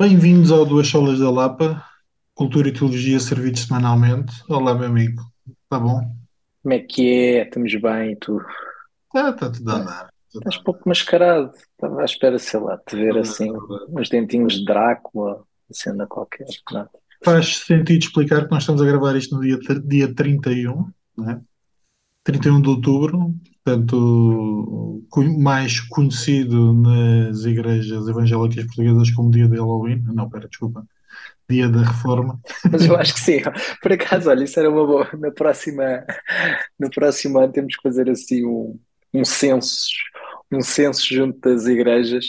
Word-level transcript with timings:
Bem-vindos 0.00 0.50
ao 0.50 0.64
Duas 0.64 0.88
Solas 0.88 1.18
da 1.18 1.30
Lapa, 1.30 1.84
Cultura 2.34 2.70
e 2.70 2.72
Teologia 2.72 3.20
servidos 3.20 3.64
semanalmente. 3.66 4.32
Olá, 4.48 4.74
meu 4.74 4.86
amigo. 4.86 5.20
Tá 5.68 5.78
bom? 5.78 6.00
Como 6.62 6.72
é 6.72 6.78
que 6.78 7.06
é? 7.36 7.42
Estamos 7.42 7.74
bem, 7.78 8.16
tu? 8.16 8.40
Tá, 9.12 9.30
tá 9.34 9.50
tudo 9.50 9.70
a 9.70 9.74
Ah, 9.74 9.76
andar. 9.76 10.10
Estás 10.34 10.56
pouco 10.56 10.88
mascarado. 10.88 11.52
Estava 11.54 12.00
à 12.00 12.04
espera, 12.06 12.38
sei 12.38 12.60
lá, 12.60 12.76
de 12.76 12.84
te 12.86 12.96
ver 12.96 13.18
assim, 13.18 13.52
uns 13.90 14.08
dentinhos 14.08 14.54
de 14.54 14.64
Drácula, 14.64 15.42
cena 15.70 16.06
qualquer. 16.06 16.46
Não. 16.72 16.88
Faz 17.22 17.58
sentido 17.58 17.98
explicar 18.02 18.46
que 18.46 18.50
nós 18.50 18.62
estamos 18.62 18.80
a 18.80 18.86
gravar 18.86 19.14
isto 19.16 19.34
no 19.34 19.42
dia, 19.42 19.58
dia 19.84 20.14
31, 20.14 20.90
né? 21.18 21.42
31 22.24 22.62
de 22.62 22.70
outubro, 22.70 23.34
portanto, 23.64 25.04
co- 25.10 25.22
mais 25.38 25.80
conhecido 25.80 26.72
nas 26.72 27.44
igrejas 27.44 28.08
evangélicas 28.08 28.64
portuguesas 28.66 29.10
como 29.12 29.30
dia 29.30 29.48
de 29.48 29.56
Halloween. 29.56 30.02
Não, 30.14 30.28
pera, 30.28 30.48
desculpa. 30.48 30.86
Dia 31.48 31.68
da 31.68 31.82
Reforma. 31.82 32.40
Mas 32.70 32.86
eu 32.86 32.96
acho 32.96 33.14
que 33.14 33.20
sim. 33.20 33.40
Por 33.82 33.92
acaso, 33.92 34.30
olha, 34.30 34.44
isso 34.44 34.58
era 34.58 34.70
uma 34.70 34.86
boa. 34.86 35.08
Na 35.18 35.30
próxima, 35.32 36.04
no 36.78 36.90
próximo 36.90 37.38
ano 37.38 37.52
temos 37.52 37.76
que 37.76 37.82
fazer 37.82 38.08
assim 38.08 38.44
um, 38.46 38.78
um 39.12 39.24
censo, 39.24 39.88
um 40.52 40.60
censo 40.60 41.12
junto 41.12 41.40
das 41.40 41.66
igrejas 41.66 42.26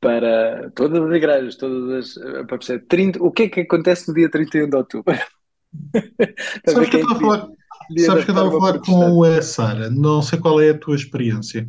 para 0.00 0.70
todas 0.74 1.02
as 1.02 1.14
igrejas, 1.14 1.56
todas 1.56 2.16
as, 2.16 2.22
para 2.46 2.58
perceber 2.58 2.84
30, 2.86 3.22
o 3.22 3.30
que 3.30 3.44
é 3.44 3.48
que 3.48 3.60
acontece 3.60 4.08
no 4.08 4.14
dia 4.14 4.30
31 4.30 4.68
de 4.68 4.76
outubro? 4.76 5.14
Sabes 6.66 6.88
que 6.90 6.96
eu 6.96 7.00
estava 7.00 7.16
a 7.16 7.20
falar, 7.20 7.48
sabes 7.96 8.24
que 8.24 8.30
eu 8.30 8.34
estava 8.34 8.48
a 8.50 8.52
falar 8.52 8.80
com 8.80 9.22
a 9.24 9.42
Sara, 9.42 9.90
não 9.90 10.22
sei 10.22 10.38
qual 10.38 10.60
é 10.60 10.70
a 10.70 10.78
tua 10.78 10.96
experiência, 10.96 11.68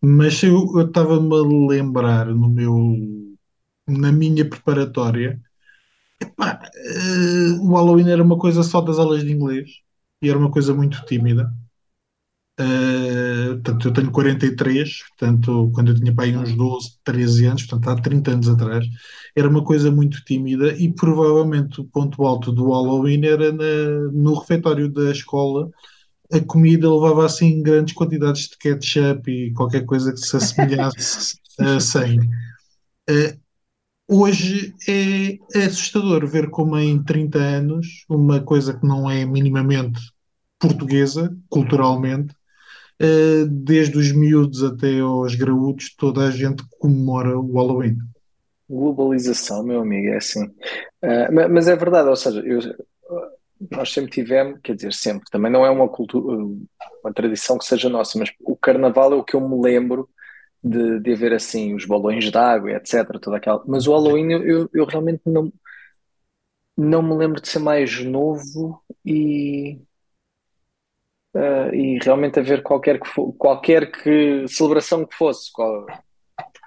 mas 0.00 0.42
eu 0.42 0.80
estava-me 0.82 1.34
a 1.34 1.68
lembrar 1.68 2.26
no 2.26 2.48
meu, 2.48 2.74
na 3.88 4.12
minha 4.12 4.48
preparatória, 4.48 5.40
pá, 6.36 6.60
eh, 6.74 7.52
o 7.60 7.74
Halloween 7.74 8.10
era 8.10 8.22
uma 8.22 8.38
coisa 8.38 8.62
só 8.62 8.80
das 8.80 8.98
aulas 8.98 9.24
de 9.24 9.32
inglês 9.32 9.70
e 10.22 10.28
era 10.30 10.38
uma 10.38 10.50
coisa 10.50 10.74
muito 10.74 11.04
tímida. 11.06 11.52
Eh, 12.60 13.48
portanto, 13.54 13.88
eu 13.88 13.92
tenho 13.94 14.10
43, 14.12 15.02
portanto, 15.10 15.70
quando 15.74 15.92
eu 15.92 15.94
tinha 15.94 16.14
pai 16.14 16.36
uns 16.36 16.54
12, 16.54 16.98
13 17.02 17.46
anos, 17.46 17.62
portanto, 17.64 17.88
há 17.98 18.02
30 18.02 18.32
anos 18.32 18.48
atrás, 18.48 18.84
era 19.34 19.48
uma 19.48 19.64
coisa 19.64 19.90
muito 19.90 20.22
tímida 20.24 20.74
e 20.76 20.92
provavelmente 20.92 21.80
o 21.80 21.84
ponto 21.84 22.22
alto 22.26 22.52
do 22.52 22.64
Halloween 22.70 23.24
era 23.24 23.50
na- 23.52 24.12
no 24.12 24.34
refeitório 24.38 24.90
da 24.92 25.10
escola 25.10 25.70
a 26.32 26.40
comida 26.40 26.92
levava 26.92 27.26
assim 27.26 27.62
grandes 27.62 27.94
quantidades 27.94 28.48
de 28.48 28.58
ketchup 28.58 29.30
e 29.30 29.52
qualquer 29.54 29.86
coisa 29.86 30.12
que 30.12 30.18
se 30.20 30.36
assemelhasse 30.36 31.36
a 31.60 31.78
sangue. 31.80 32.28
Eh, 33.08 33.38
hoje 34.08 34.74
é 34.88 35.38
assustador 35.66 36.26
ver 36.26 36.50
como 36.50 36.76
em 36.78 37.02
30 37.02 37.38
anos 37.38 38.04
uma 38.08 38.40
coisa 38.42 38.74
que 38.78 38.86
não 38.86 39.10
é 39.10 39.24
minimamente 39.24 40.00
portuguesa, 40.58 41.36
culturalmente, 41.48 42.34
desde 43.48 43.96
os 43.98 44.12
miúdos 44.12 44.62
até 44.62 45.00
aos 45.00 45.34
graúdos, 45.34 45.94
toda 45.96 46.26
a 46.26 46.30
gente 46.30 46.62
comemora 46.78 47.38
o 47.38 47.52
Halloween. 47.54 47.96
Globalização, 48.68 49.64
meu 49.64 49.80
amigo, 49.80 50.08
é 50.08 50.16
assim. 50.16 50.46
Ma- 51.32 51.48
mas 51.48 51.68
é 51.68 51.76
verdade, 51.76 52.08
ou 52.08 52.16
seja, 52.16 52.40
eu- 52.40 52.60
nós 53.70 53.92
sempre 53.92 54.10
tivemos, 54.10 54.60
quer 54.62 54.74
dizer, 54.74 54.92
sempre, 54.92 55.24
também 55.30 55.50
não 55.52 55.64
é 55.66 55.70
uma 55.70 55.88
cultura, 55.88 56.36
uma 57.04 57.12
tradição 57.14 57.58
que 57.58 57.64
seja 57.64 57.88
nossa, 57.88 58.18
mas 58.18 58.30
o 58.40 58.56
carnaval 58.56 59.12
é 59.12 59.16
o 59.16 59.24
que 59.24 59.34
eu 59.36 59.40
me 59.46 59.60
lembro 59.60 60.08
de, 60.64 61.00
de 61.00 61.12
haver 61.14 61.34
assim, 61.34 61.74
os 61.74 61.86
balões 61.86 62.30
de 62.30 62.38
água, 62.38 62.72
etc, 62.72 63.06
toda 63.20 63.38
aquela. 63.38 63.62
Mas 63.66 63.86
o 63.86 63.92
Halloween 63.92 64.32
eu, 64.32 64.44
eu, 64.46 64.70
eu 64.74 64.86
realmente 64.86 65.22
não, 65.26 65.52
não 66.76 67.02
me 67.02 67.14
lembro 67.16 67.40
de 67.40 67.48
ser 67.48 67.58
mais 67.58 68.02
novo 68.04 68.82
e, 69.04 69.80
ah, 71.34 71.70
e 71.74 71.98
realmente 72.02 72.38
haver 72.40 72.62
qualquer 72.62 73.00
que 73.00 73.08
fo- 73.08 73.32
qualquer 73.34 73.90
que 73.90 74.46
celebração 74.48 75.06
que 75.06 75.14
fosse, 75.16 75.50
qual- 75.52 75.86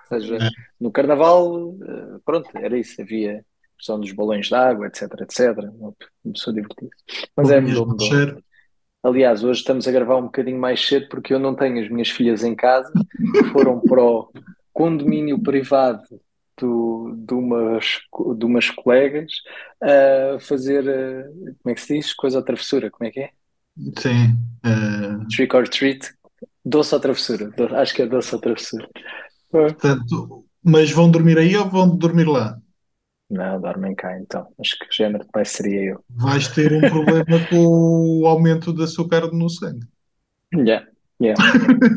seja, 0.09 0.37
no 0.79 0.91
Carnaval, 0.91 1.75
eh, 1.83 2.19
pronto, 2.25 2.49
era 2.57 2.77
isso, 2.77 3.01
havia 3.01 3.39
a 3.39 3.77
questão 3.77 3.99
dos 3.99 4.11
balões 4.11 4.47
de 4.47 4.55
água, 4.55 4.87
etc, 4.87 5.03
etc. 5.21 5.71
Uma 5.71 5.93
pessoa 6.33 6.53
divertida. 6.53 6.91
Mas 7.35 7.49
é, 7.51 7.57
Ouvias 7.57 7.79
mudou, 7.79 7.87
mudou. 7.87 8.07
nascer. 8.09 8.43
Aliás, 9.03 9.43
hoje 9.43 9.59
estamos 9.59 9.87
a 9.87 9.91
gravar 9.91 10.17
um 10.17 10.23
bocadinho 10.23 10.59
mais 10.59 10.85
cedo 10.85 11.07
porque 11.09 11.33
eu 11.33 11.39
não 11.39 11.55
tenho 11.55 11.83
as 11.83 11.89
minhas 11.89 12.09
filhas 12.09 12.43
em 12.43 12.55
casa, 12.55 12.91
foram 13.51 13.79
para 13.81 14.01
o 14.03 14.31
condomínio 14.71 15.41
privado 15.41 16.03
do, 16.57 17.13
de, 17.17 17.33
umas, 17.33 17.99
de 18.37 18.45
umas 18.45 18.69
colegas 18.69 19.31
a 19.81 20.39
fazer, 20.39 20.87
eh, 20.87 21.23
como 21.61 21.71
é 21.71 21.73
que 21.75 21.81
se 21.81 21.95
diz? 21.95 22.13
Coisa 22.13 22.37
ou 22.37 22.45
travessura, 22.45 22.89
como 22.89 23.07
é 23.07 23.11
que 23.11 23.19
é? 23.21 23.31
Sim. 23.97 24.37
eh, 24.63 25.17
Trick 25.29 25.53
or 25.53 25.65
treat, 25.67 26.13
doce 26.65 26.93
ou 26.95 27.01
travessura, 27.01 27.51
acho 27.81 27.93
que 27.95 28.01
é 28.03 28.07
doce 28.07 28.33
ou 28.35 28.41
travessura. 28.41 28.87
Portanto, 29.49 30.45
mas 30.63 30.91
vão 30.91 31.09
dormir 31.09 31.37
aí 31.37 31.55
ou 31.57 31.69
vão 31.69 31.95
dormir 31.97 32.27
lá? 32.27 32.59
Não, 33.29 33.59
dormem 33.59 33.93
cá 33.95 34.17
então. 34.17 34.47
Mas 34.57 34.73
que 34.73 34.85
género 34.91 35.25
de 35.25 35.31
pai 35.31 35.43
seria 35.45 35.81
eu? 35.91 36.05
vais 36.09 36.47
ter 36.47 36.71
um 36.73 36.87
problema 36.87 37.45
com 37.45 38.21
o 38.21 38.25
aumento 38.25 38.71
de 38.73 38.83
açúcar 38.83 39.29
no 39.33 39.49
sangue. 39.49 39.85
Yeah, 40.51 40.81
yeah. 41.19 41.39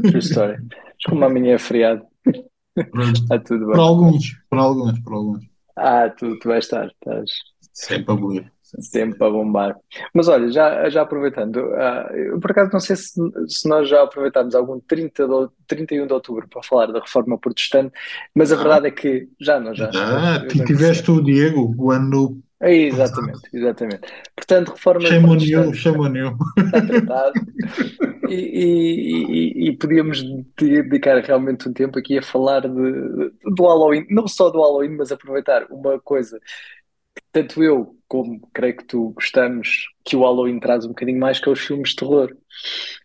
True 0.07 0.21
story. 0.23 0.59
Mas 0.97 1.07
como 1.09 1.25
amanhã 1.25 1.55
é 1.55 1.59
feriado, 1.59 2.07
Pronto. 2.91 3.21
está 3.23 3.39
tudo 3.39 3.67
Para 3.71 3.83
bem. 3.83 3.85
alguns, 3.85 4.25
para 4.51 4.63
alguns, 4.63 4.99
para 5.01 5.15
alguns. 5.17 5.45
Ah, 5.77 6.09
tu, 6.17 6.39
tu 6.39 6.49
vais 6.49 6.65
estar, 6.65 6.87
estás 6.89 7.31
Sempre 7.73 8.13
a 8.13 8.15
abolir. 8.17 8.53
Sempre 8.81 9.25
a 9.27 9.31
bombar. 9.31 9.77
Mas 10.15 10.29
olha, 10.29 10.51
já, 10.51 10.89
já 10.89 11.03
aproveitando, 11.03 11.59
ah, 11.75 12.11
eu 12.15 12.39
por 12.41 12.51
acaso 12.51 12.71
não 12.73 12.81
sei 12.81 12.97
se, 12.97 13.15
se 13.49 13.69
nós 13.69 13.89
já 13.89 14.03
aproveitámos 14.03 14.55
algum 14.55 14.81
30 14.81 15.27
de, 15.27 15.33
ou- 15.33 15.51
31 15.67 16.07
de 16.07 16.13
outubro 16.13 16.49
para 16.49 16.63
falar 16.63 16.87
da 16.87 17.01
reforma 17.01 17.39
protestante, 17.39 17.93
mas 18.35 18.53
a 18.53 18.55
Ah, 18.57 18.59
verdade 18.59 18.87
é 18.89 18.91
que 18.91 19.29
já 19.41 19.61
não, 19.61 19.75
já. 19.75 19.91
ti- 20.49 20.49
lembro 20.59 20.65
tiveste 20.67 21.11
o 21.11 21.21
Diego 21.23 21.75
o 21.79 21.91
ano 21.91 22.41
É, 22.61 22.75
exatamente, 22.75 23.41
exatamente. 23.53 24.01
Portanto, 24.35 24.69
reforma 24.73 25.09
you. 26.17 26.37
está 26.65 26.81
tratado. 26.81 27.35
E, 28.29 28.35
e- 28.35 29.67
e- 29.67 29.69
e 29.69 29.77
podíamos 29.77 30.23
dedicar 30.59 31.19
realmente 31.21 31.69
um 31.69 31.73
tempo 31.73 31.99
aqui 31.99 32.19
a 32.19 32.23
falar 32.23 32.61
de- 32.63 32.69
do 32.69 33.63
Halloween, 33.63 34.07
não 34.11 34.27
só 34.27 34.51
do 34.51 34.61
Halloween, 34.61 34.97
mas 34.97 35.13
aproveitar 35.13 35.67
uma 35.71 36.01
coisa 36.01 36.41
tanto 37.33 37.63
eu 37.63 37.97
como 38.09 38.41
creio 38.53 38.77
que 38.77 38.85
tu 38.85 39.11
gostamos 39.11 39.87
que 40.05 40.17
o 40.17 40.21
Halloween 40.23 40.61
traz 40.61 40.85
um 40.85 40.89
bocadinho 40.89 41.19
mais, 41.19 41.41
que 41.41 41.49
é 41.49 41.53
os 41.53 41.61
filmes 41.61 41.91
de 41.91 41.97
terror. 41.97 42.37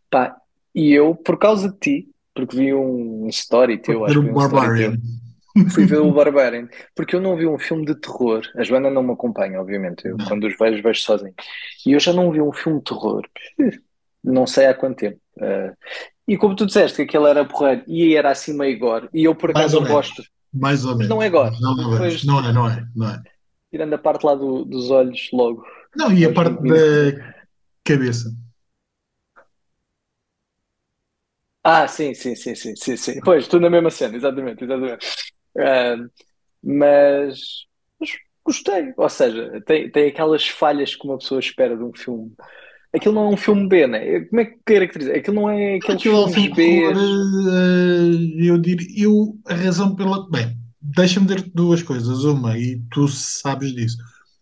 Pá, 0.09 0.35
e 0.73 0.91
eu, 0.94 1.16
por 1.16 1.38
causa 1.38 1.69
de 1.72 1.77
ti, 1.79 2.09
porque 2.33 2.55
vi 2.55 2.73
um 2.73 3.27
story 3.29 3.77
teu, 3.81 4.05
acho 4.05 4.21
que 4.21 4.29
um 4.29 4.33
Barbarian. 4.33 4.97
fui 5.73 5.85
ver 5.85 6.00
o 6.00 6.11
Barbarian, 6.13 6.69
porque 6.95 7.16
eu 7.16 7.19
não 7.21 7.35
vi 7.35 7.45
um 7.47 7.59
filme 7.59 7.85
de 7.85 7.95
terror. 7.95 8.41
A 8.55 8.63
Joana 8.63 8.89
não 8.89 9.03
me 9.03 9.11
acompanha, 9.13 9.59
obviamente. 9.59 10.07
Eu, 10.07 10.17
quando 10.27 10.47
os 10.47 10.55
vejo, 10.57 10.81
vejo 10.81 11.01
sozinho. 11.01 11.33
E 11.85 11.91
eu 11.94 12.00
já 12.00 12.13
não 12.13 12.31
vi 12.31 12.41
um 12.41 12.53
filme 12.53 12.79
de 12.79 12.85
terror. 12.85 13.27
Não 14.23 14.45
sei 14.47 14.67
há 14.67 14.73
quanto 14.73 14.97
tempo. 15.00 15.19
Eh, 15.39 15.74
e 16.27 16.38
como 16.38 16.56
tu 16.56 16.65
disseste 16.65 16.97
que 16.97 17.01
aquele 17.03 17.30
era 17.30 17.44
porreiro 17.45 17.83
e 17.88 18.15
era 18.15 18.31
assim 18.31 18.53
meio 18.57 18.77
gore, 18.80 19.09
e 19.13 19.24
eu 19.25 19.36
por 19.36 19.50
acaso 19.51 19.81
menos. 19.81 19.89
gosto, 19.91 20.24
Mais 20.53 20.86
ou 20.86 20.97
mas 20.97 21.07
não 21.09 21.21
é 21.21 21.30
menos. 21.30 21.59
gore. 21.59 21.62
Não, 21.62 21.71
é. 22.06 22.18
Não 22.24 22.39
é, 22.50 22.53
não 22.53 22.69
é, 22.69 22.86
não 22.95 23.09
é. 23.09 23.21
Tirando 23.71 23.94
a 23.94 23.97
parte 23.97 24.25
lá 24.25 24.35
do- 24.35 24.65
dos 24.65 24.91
olhos, 24.91 25.29
logo, 25.33 25.65
Não, 25.95 26.12
e 26.13 26.25
a 26.25 26.33
parte 26.33 26.62
da 26.63 27.33
cabeça. 27.83 28.29
Ah, 31.63 31.88
sim, 31.88 32.13
sim, 32.13 32.35
sim, 32.35 32.56
sim, 32.56 32.75
sim, 32.75 32.97
sim. 32.97 33.19
Pois, 33.23 33.47
tu 33.47 33.59
na 33.59 33.69
mesma 33.69 33.91
cena, 33.91 34.15
exatamente, 34.15 34.63
exatamente. 34.63 35.06
Ah, 35.57 35.95
mas, 36.63 37.68
mas 38.00 38.12
gostei. 38.44 38.94
Ou 38.97 39.09
seja, 39.09 39.62
tem, 39.65 39.91
tem 39.91 40.09
aquelas 40.09 40.47
falhas 40.47 40.95
que 40.95 41.06
uma 41.07 41.17
pessoa 41.19 41.39
espera 41.39 41.77
de 41.77 41.83
um 41.83 41.94
filme. 41.95 42.33
Aquilo 42.94 43.15
não 43.15 43.25
é 43.25 43.29
um 43.33 43.38
filme 43.38 43.67
B, 43.69 43.88
né? 43.88 44.21
Como 44.25 44.41
é 44.41 44.45
que 44.45 44.59
caracteriza? 44.65 45.13
Aquilo 45.15 45.35
não 45.38 45.50
é 45.51 45.77
aqueles 45.77 46.03
Aquilo 46.03 46.15
é 46.15 46.25
um 46.25 46.27
filmes 46.27 46.33
filme 46.33 46.50
de 46.50 46.56
terror, 46.56 46.94
Bs. 46.95 47.21
eh, 47.53 48.47
eu 48.50 48.57
diria, 48.57 48.88
eu, 49.06 49.38
a 49.47 49.53
razão 49.56 49.95
pela, 49.95 50.29
bem, 50.29 50.56
deixa-me 50.81 51.28
dizer 51.28 51.51
duas 51.54 51.83
coisas, 51.83 52.24
uma, 52.24 52.57
e 52.57 52.81
tu 52.92 53.07
sabes 53.07 53.74
disso, 53.74 53.98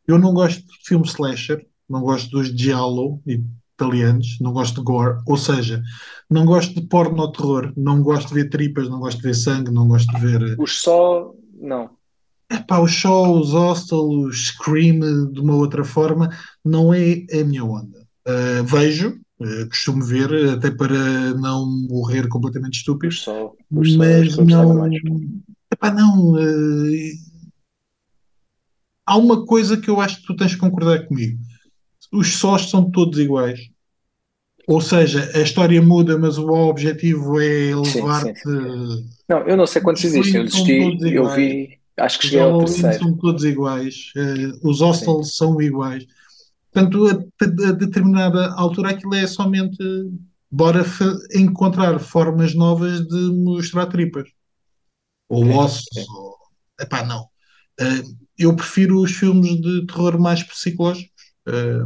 eu 0.07 0.17
não 0.17 0.33
gosto 0.33 0.61
de 0.61 0.77
filmes 0.85 1.11
slasher, 1.11 1.65
não 1.87 2.01
gosto 2.01 2.29
dos 2.29 2.47
giallo 2.47 3.21
italianos, 3.25 4.37
não 4.39 4.51
gosto 4.51 4.75
de 4.75 4.83
gore, 4.83 5.19
ou 5.25 5.37
seja, 5.37 5.81
não 6.29 6.45
gosto 6.45 6.73
de 6.79 6.87
porno 6.87 7.31
terror, 7.31 7.73
não 7.75 8.01
gosto 8.01 8.29
de 8.29 8.35
ver 8.35 8.49
tripas, 8.49 8.89
não 8.89 8.99
gosto 8.99 9.17
de 9.17 9.23
ver 9.23 9.33
sangue, 9.35 9.71
não 9.71 9.87
gosto 9.87 10.13
de 10.13 10.21
ver, 10.21 10.55
Os 10.59 10.81
só, 10.81 11.33
não. 11.59 11.91
epá, 12.51 12.79
os 12.79 12.91
shows, 12.91 13.53
Hostel, 13.53 14.09
os 14.09 14.47
Scream, 14.47 15.03
eh, 15.03 15.31
de 15.31 15.39
uma 15.39 15.55
outra 15.55 15.83
forma, 15.83 16.29
não 16.63 16.93
é 16.93 17.25
a 17.33 17.43
minha 17.43 17.63
onda. 17.63 17.99
Uh, 18.27 18.63
vejo, 18.63 19.19
uh, 19.39 19.67
costumo 19.69 20.03
ver, 20.03 20.51
até 20.51 20.69
para 20.69 21.33
não 21.35 21.65
morrer 21.89 22.27
completamente 22.27 22.77
estúpido, 22.77 23.09
Os 23.09 23.21
só, 23.21 23.53
os 23.71 23.93
só, 23.93 23.97
mas 23.97 24.35
gostava 24.35 24.73
não. 24.73 24.89
Epá, 25.71 25.91
não. 25.91 26.33
uh, 26.33 27.11
há 29.05 29.17
uma 29.17 29.45
coisa 29.45 29.79
que 29.79 29.89
eu 29.89 29.99
acho 29.99 30.17
que 30.21 30.27
tu 30.27 30.35
tens 30.35 30.51
de 30.51 30.57
concordar 30.57 31.05
comigo. 31.07 31.39
Os 32.11 32.35
sós 32.37 32.69
são 32.69 32.89
todos 32.89 33.19
iguais. 33.19 33.59
Ou 34.67 34.79
seja, 34.81 35.31
a 35.33 35.39
história 35.41 35.81
muda, 35.81 36.17
mas 36.17 36.37
o 36.37 36.47
objetivo 36.47 37.39
é 37.41 37.75
levar-te. 37.75 38.47
Não, 39.27 39.39
eu 39.47 39.57
não 39.57 39.65
sei 39.65 39.81
Os 39.81 39.83
quantos 39.83 40.03
existem. 40.03 40.35
Eu 40.41 40.45
desisti, 40.45 41.15
eu 41.15 41.27
vi, 41.29 41.79
acho 41.97 42.19
que 42.19 42.27
cheguei 42.27 42.39
ao 42.41 42.57
terceiro. 42.59 42.97
são 42.99 43.17
todos 43.17 43.43
iguais. 43.43 44.11
eh, 44.15 44.51
os 44.63 44.81
hostels 44.81 45.35
são 45.35 45.59
iguais. 45.61 46.05
Portanto, 46.71 47.07
a, 47.07 47.11
a- 47.67 47.71
determinada 47.71 48.53
altura 48.53 48.91
aquilo 48.91 49.15
é 49.15 49.25
somente 49.25 49.77
bora 50.51 50.85
encontrar 51.33 51.99
formas 51.99 52.53
novas 52.53 53.07
de 53.07 53.31
mostrar 53.31 53.87
tripas. 53.87 54.29
Ou 55.29 55.49
ossos. 55.51 55.85
Ou... 56.09 56.35
Epá, 56.79 57.05
não. 57.05 57.27
Eh, 57.79 58.03
eu 58.37 58.55
prefiro 58.55 59.01
os 59.01 59.11
filmes 59.11 59.61
de 59.61 59.85
terror 59.85 60.19
mais 60.19 60.43
psicológicos. 60.43 61.11
Eh, 61.47 61.83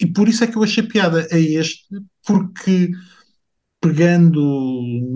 e 0.00 0.06
por 0.06 0.28
isso 0.28 0.44
é 0.44 0.46
que 0.46 0.56
eu 0.56 0.62
achei 0.62 0.82
piada 0.82 1.26
a 1.30 1.38
este, 1.38 1.84
porque 2.24 2.90
pegando 3.80 4.42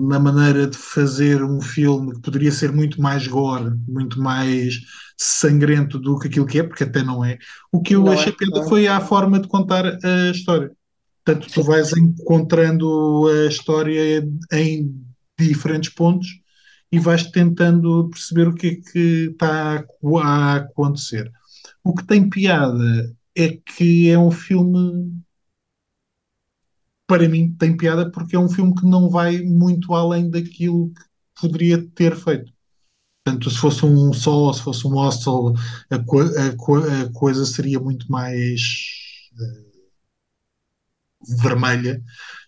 na 0.07 0.19
maneira 0.19 0.67
de 0.67 0.77
fazer 0.77 1.43
um 1.43 1.61
filme 1.61 2.13
que 2.13 2.21
poderia 2.21 2.51
ser 2.51 2.71
muito 2.71 3.01
mais 3.01 3.27
gore, 3.27 3.71
muito 3.87 4.21
mais 4.21 4.79
sangrento 5.17 5.99
do 5.99 6.17
que 6.17 6.27
aquilo 6.27 6.45
que 6.45 6.59
é, 6.59 6.63
porque 6.63 6.83
até 6.83 7.03
não 7.03 7.23
é, 7.23 7.37
o 7.71 7.81
que 7.81 7.95
eu 7.95 8.03
Não 8.03 8.13
achei 8.13 8.31
é? 8.31 8.35
piada 8.35 8.61
é? 8.65 8.69
foi 8.69 8.87
a 8.87 9.01
forma 9.01 9.39
de 9.39 9.47
contar 9.47 9.85
a 9.85 10.31
história. 10.31 10.71
Portanto, 11.25 11.47
tu 11.53 11.63
vais 11.63 11.93
encontrando 11.95 13.27
a 13.27 13.47
história 13.47 14.27
em 14.51 14.93
diferentes 15.39 15.93
pontos 15.93 16.27
e 16.93 16.99
vais 16.99 17.23
tentando 17.31 18.09
perceber 18.11 18.49
o 18.49 18.55
que 18.55 18.67
é 18.67 18.75
que 18.77 18.99
está 19.31 19.85
a 20.23 20.55
acontecer. 20.57 21.31
O 21.83 21.95
que 21.95 22.05
tem 22.05 22.29
piada 22.29 23.15
é 23.35 23.49
que 23.57 24.09
é 24.09 24.19
um 24.19 24.31
filme 24.31 25.23
para 27.07 27.27
mim 27.27 27.53
tem 27.57 27.75
piada 27.75 28.09
porque 28.11 28.35
é 28.35 28.39
um 28.39 28.49
filme 28.49 28.73
que 28.75 28.85
não 28.85 29.09
vai 29.09 29.41
muito 29.41 29.93
além 29.93 30.29
daquilo 30.29 30.91
que 30.93 31.03
poderia 31.41 31.85
ter 31.95 32.15
feito. 32.15 32.51
Portanto, 33.25 33.51
se 33.51 33.57
fosse 33.59 33.85
um 33.85 34.13
Sol, 34.13 34.53
se 34.53 34.61
fosse 34.63 34.87
um 34.87 34.91
Hostel, 34.95 35.53
a, 35.91 35.99
co- 35.99 36.21
a 36.21 36.55
co- 36.57 36.77
a 36.77 37.11
coisa 37.13 37.45
seria 37.45 37.79
muito 37.79 38.11
mais 38.11 38.61
vermelha, 41.41 42.01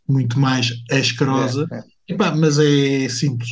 muito 0.07 0.39
mais 0.39 0.71
É, 0.91 0.97
asquerosa. 0.99 1.69
é. 1.71 1.83
Epá, 2.07 2.35
mas 2.35 2.59
é 2.59 3.09
simples. 3.09 3.51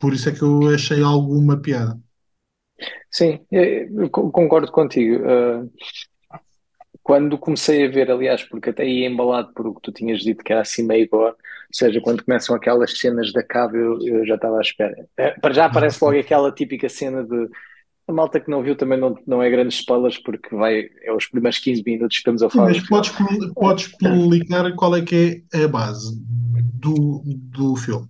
Por 0.00 0.12
isso 0.14 0.28
é 0.28 0.32
que 0.32 0.42
eu 0.42 0.68
achei 0.74 1.02
alguma 1.02 1.60
piada. 1.60 2.00
Sim, 3.10 3.40
concordo 4.10 4.70
contigo. 4.70 5.16
Uh, 5.24 5.70
quando 7.02 7.38
comecei 7.38 7.86
a 7.86 7.90
ver, 7.90 8.10
aliás, 8.10 8.42
porque 8.44 8.70
até 8.70 8.86
ia 8.86 9.08
embalado 9.08 9.52
por 9.54 9.66
o 9.66 9.74
que 9.74 9.80
tu 9.82 9.92
tinhas 9.92 10.20
dito, 10.20 10.44
que 10.44 10.52
era 10.52 10.62
assim 10.62 10.82
meio 10.82 11.08
gore, 11.08 11.32
ou 11.32 11.36
seja, 11.72 12.00
quando 12.00 12.24
começam 12.24 12.54
aquelas 12.54 12.98
cenas 12.98 13.32
da 13.32 13.42
cave, 13.42 13.78
eu, 13.78 13.98
eu 14.06 14.26
já 14.26 14.34
estava 14.34 14.58
à 14.58 14.60
espera. 14.60 15.06
Eh, 15.16 15.34
Para 15.40 15.54
já 15.54 15.66
aparece 15.66 16.04
logo 16.04 16.18
aquela 16.18 16.52
típica 16.52 16.88
cena 16.88 17.24
de. 17.24 17.48
A 18.06 18.12
malta 18.12 18.40
que 18.40 18.50
não 18.50 18.62
viu 18.62 18.74
também 18.74 18.98
não, 18.98 19.16
não 19.26 19.42
é 19.42 19.50
grandes 19.50 19.80
spoilers, 19.80 20.18
porque 20.18 20.54
vai, 20.54 20.88
é 21.02 21.12
os 21.12 21.26
primeiros 21.26 21.58
15 21.58 21.82
minutos 21.84 22.16
que 22.16 22.20
estamos 22.20 22.42
a 22.42 22.48
Sim, 22.50 22.56
falar 22.56 22.70
mas 22.70 22.80
podes, 22.88 23.10
podes 23.54 23.86
explicar 23.86 24.74
qual 24.74 24.96
é 24.96 25.02
que 25.02 25.44
é 25.52 25.64
a 25.64 25.68
base 25.68 26.18
do, 26.74 27.22
do 27.26 27.76
filme. 27.76 28.08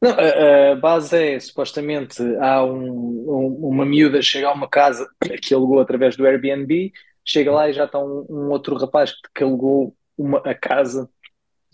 Não, 0.00 0.10
a, 0.12 0.72
a 0.72 0.76
base 0.76 1.16
é, 1.34 1.40
supostamente, 1.40 2.22
há 2.40 2.64
um, 2.64 2.78
um- 2.80 3.68
uma 3.68 3.84
miúda 3.84 4.22
chega 4.22 4.48
a 4.48 4.52
uma 4.52 4.68
casa 4.68 5.08
que 5.42 5.52
alugou 5.54 5.80
através 5.80 6.16
do 6.16 6.26
Airbnb, 6.26 6.92
chega 7.24 7.50
lá 7.52 7.68
e 7.68 7.72
já 7.72 7.84
está 7.84 7.98
um, 7.98 8.24
um 8.28 8.50
outro 8.50 8.76
rapaz 8.76 9.12
que, 9.34 9.42
alugou 9.44 9.94
uma, 10.16 10.38
a 10.38 10.54
casa 10.54 11.08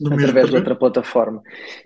No 0.00 0.14
através 0.14 0.50
de 0.50 0.56
outra 0.56 0.76
plataforma. 0.76 1.42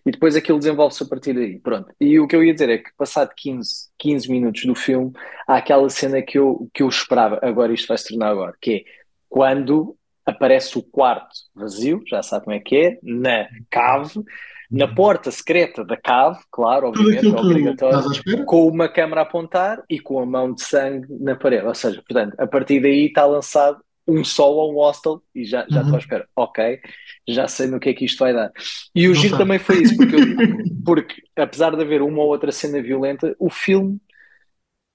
E 0.07 0.11
depois 0.13 0.37
aquilo 0.37 0.59
desenvolve-se 0.59 1.03
a 1.05 1.07
partir 1.09 1.35
daí. 1.35 1.59
Pronto. 1.61 1.93
E 2.01 2.21
o 2.21 2.29
que 2.29 2.37
eu 2.37 2.45
ia 2.45 2.55
dizer 2.55 2.71
é 2.71 2.79
que, 2.79 2.91
passado 2.97 3.33
15, 3.37 3.91
15 3.99 4.31
minutos 4.31 4.65
do 4.67 4.75
filme, 4.75 5.13
há 5.49 5.57
aquela 5.59 5.91
cena 5.91 6.23
que 6.23 6.39
eu, 6.39 6.69
que 6.75 6.83
eu 6.83 6.89
esperava, 6.89 7.39
agora 7.43 7.73
isto 7.75 7.89
vai 7.89 7.99
se 7.99 8.09
tornar 8.09 8.31
agora, 8.31 8.55
que 8.61 8.73
é 8.77 8.85
quando 9.29 9.97
aparece 10.27 10.79
o 10.79 10.83
quarto 10.83 11.35
vazio, 11.55 12.03
já 12.07 12.23
sabe 12.23 12.45
como 12.47 12.57
é 12.57 12.61
que 12.61 12.77
é, 12.77 12.99
na 13.03 13.49
cave, 13.71 14.23
na 14.71 14.87
porta 14.87 15.31
secreta 15.31 15.85
da 15.85 15.97
cave, 15.97 16.39
claro, 16.51 16.89
obviamente, 16.89 17.35
é 17.35 17.37
obrigatório, 17.39 18.05
com 18.47 18.69
uma 18.69 18.89
câmara 18.89 19.23
a 19.23 19.25
apontar 19.25 19.83
e 19.89 19.99
com 19.99 20.19
a 20.21 20.27
mão 20.27 20.53
de 20.53 20.63
sangue 20.63 21.07
na 21.21 21.35
parede. 21.37 21.67
Ou 21.67 21.75
seja, 21.75 22.03
portanto, 22.07 22.35
a 22.39 22.47
partir 22.47 22.81
daí 22.81 23.07
está 23.07 23.25
lançado 23.27 23.81
um 24.07 24.25
sol 24.25 24.61
a 24.61 24.69
um 24.71 24.75
hostel 24.77 25.23
e 25.35 25.45
já, 25.45 25.67
já 25.69 25.83
estou 25.83 25.97
à 25.97 25.99
Uhum. 25.99 25.99
espera. 25.99 26.29
Ok, 26.37 26.81
já 27.29 27.49
sei 27.49 27.67
no 27.67 27.81
que 27.81 27.91
é 27.91 27.95
que 27.95 28.05
isto 28.05 28.19
vai 28.21 28.33
dar. 28.35 28.51
E 28.95 29.09
o 29.09 29.15
Não 29.15 29.15
giro 29.15 29.31
sabe. 29.31 29.45
também 29.45 29.59
foi 29.59 29.81
isso, 29.81 29.97
porque, 29.97 30.17
eu- 30.17 30.25
porque 30.85 31.23
apesar 31.37 31.75
de 31.77 31.83
haver 31.83 32.03
uma 32.03 32.23
ou 32.23 32.29
outra 32.29 32.53
cena 32.53 32.83
violenta, 32.83 33.35
o 33.39 33.51
filme 33.51 33.99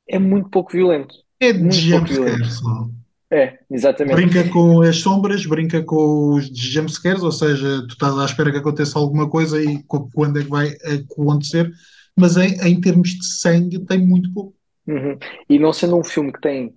é 0.07 0.19
muito 0.19 0.49
pouco 0.49 0.71
violento. 0.71 1.15
É 1.39 1.53
de 1.53 1.59
Muito 1.59 1.89
pouco 1.89 2.07
jumpscare 2.07 2.07
violento. 2.07 2.45
só. 2.45 2.89
É, 3.33 3.57
exatamente. 3.71 4.15
Brinca 4.15 4.47
com 4.49 4.83
as 4.83 4.97
sombras, 4.97 5.43
brinca 5.43 5.81
com 5.81 6.35
os 6.35 6.45
jumpscares, 6.55 7.23
ou 7.23 7.31
seja, 7.31 7.81
tu 7.87 7.93
estás 7.93 8.15
à 8.15 8.25
espera 8.25 8.51
que 8.51 8.59
aconteça 8.59 8.99
alguma 8.99 9.27
coisa 9.27 9.59
e 9.59 9.81
quando 9.83 10.39
é 10.39 10.43
que 10.43 10.49
vai 10.49 10.71
acontecer, 10.93 11.71
mas 12.15 12.37
em, 12.37 12.53
em 12.61 12.79
termos 12.79 13.09
de 13.09 13.25
sangue 13.25 13.79
tem 13.79 13.97
muito 13.97 14.31
pouco. 14.31 14.53
Uhum. 14.85 15.17
E 15.49 15.57
não 15.57 15.73
sendo 15.73 15.97
um 15.97 16.03
filme 16.03 16.31
que 16.31 16.41
tem 16.41 16.75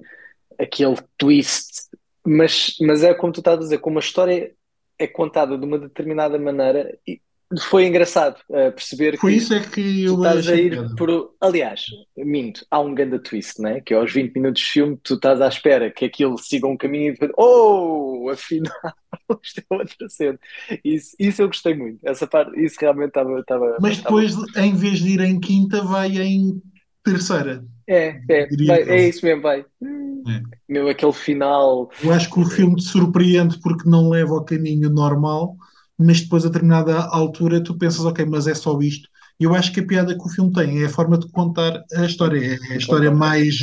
aquele 0.58 0.96
twist, 1.18 1.90
mas, 2.24 2.74
mas 2.80 3.02
é 3.02 3.12
como 3.12 3.34
tu 3.34 3.40
estás 3.40 3.58
a 3.58 3.60
dizer, 3.60 3.78
como 3.78 3.98
a 3.98 4.00
história 4.00 4.50
é 4.98 5.06
contada 5.06 5.58
de 5.58 5.64
uma 5.66 5.78
determinada 5.78 6.38
maneira, 6.38 6.96
e 7.06 7.20
foi 7.68 7.86
engraçado 7.86 8.36
uh, 8.50 8.72
perceber 8.72 9.16
Foi 9.18 9.32
que 9.32 9.38
isso 9.38 9.54
é 9.54 9.60
que 9.60 10.04
tu 10.06 10.16
estás 10.16 10.48
a 10.48 10.52
achei 10.52 10.66
ir 10.66 10.94
por. 10.96 11.34
Aliás, 11.40 11.84
minto, 12.16 12.66
há 12.70 12.80
um 12.80 12.94
grande 12.94 13.20
twist, 13.20 13.60
né? 13.62 13.80
Que 13.80 13.94
é 13.94 13.96
aos 13.96 14.12
20 14.12 14.34
minutos 14.34 14.62
de 14.62 14.68
filme, 14.68 14.98
tu 15.02 15.14
estás 15.14 15.40
à 15.40 15.46
espera 15.46 15.90
que 15.90 16.04
aquilo 16.04 16.36
siga 16.38 16.66
um 16.66 16.76
caminho 16.76 17.10
e 17.10 17.12
depois, 17.12 17.30
oh, 17.38 18.28
afinal, 18.32 18.72
isto 19.42 19.60
é 19.60 19.74
outra 19.74 20.08
cena. 20.08 20.38
Isso, 20.84 21.14
isso 21.18 21.42
eu 21.42 21.46
gostei 21.46 21.74
muito. 21.74 22.00
Essa 22.04 22.26
parte, 22.26 22.60
isso 22.60 22.76
realmente 22.80 23.08
estava. 23.08 23.38
estava 23.38 23.76
Mas 23.80 23.98
estava 23.98 24.20
depois, 24.20 24.56
em 24.56 24.74
vez 24.74 24.98
de 24.98 25.10
ir 25.10 25.20
em 25.20 25.38
quinta, 25.38 25.82
vai 25.82 26.08
em 26.08 26.60
terceira, 27.04 27.64
É, 27.88 28.20
é, 28.28 28.48
vai, 28.66 28.82
eu. 28.82 28.88
é 28.88 29.08
isso 29.08 29.24
mesmo, 29.24 29.42
vai. 29.42 29.60
É. 29.60 30.42
Meu, 30.68 30.88
aquele 30.88 31.12
final. 31.12 31.88
Eu 32.02 32.12
acho 32.12 32.28
que 32.28 32.40
o 32.40 32.44
filme 32.44 32.74
te 32.74 32.82
surpreende 32.82 33.60
porque 33.60 33.88
não 33.88 34.08
leva 34.08 34.34
ao 34.34 34.44
caminho 34.44 34.90
normal, 34.90 35.56
mas 35.98 36.20
depois 36.22 36.44
a 36.44 36.48
determinada 36.48 36.94
altura 37.06 37.62
tu 37.62 37.76
pensas, 37.78 38.04
ok, 38.04 38.24
mas 38.26 38.46
é 38.46 38.54
só 38.54 38.78
isto. 38.80 39.08
E 39.40 39.44
eu 39.44 39.54
acho 39.54 39.72
que 39.72 39.80
a 39.80 39.86
piada 39.86 40.16
que 40.16 40.24
o 40.24 40.28
filme 40.30 40.52
tem 40.52 40.82
é 40.82 40.86
a 40.86 40.88
forma 40.90 41.18
de 41.18 41.28
contar 41.30 41.82
a 41.94 42.04
história. 42.06 42.58
É 42.70 42.74
a 42.74 42.76
história 42.76 43.10
mais 43.10 43.56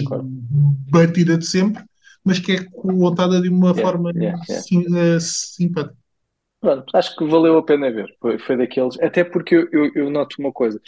batida 0.91 1.37
de 1.37 1.45
sempre, 1.45 1.83
mas 2.23 2.39
que 2.39 2.53
é 2.53 2.63
contada 2.65 3.41
de 3.41 3.49
uma 3.49 3.73
Yeah, 3.73 3.83
forma 3.83 4.11
yeah, 4.13 4.35
yeah. 4.47 4.63
sim- 4.67 4.85
eh, 4.95 5.19
simpática. 5.19 5.97
Pronto, 6.59 6.95
acho 6.95 7.15
que 7.17 7.25
valeu 7.25 7.57
a 7.57 7.65
pena 7.65 7.91
ver. 7.91 8.15
Foi, 8.21 8.39
foi 8.39 8.57
daqueles. 8.57 8.97
Até 9.01 9.23
porque 9.23 9.55
eu, 9.55 9.67
eu, 9.71 9.91
eu 9.95 10.09
noto 10.09 10.35
uma 10.39 10.51
coisa: 10.51 10.81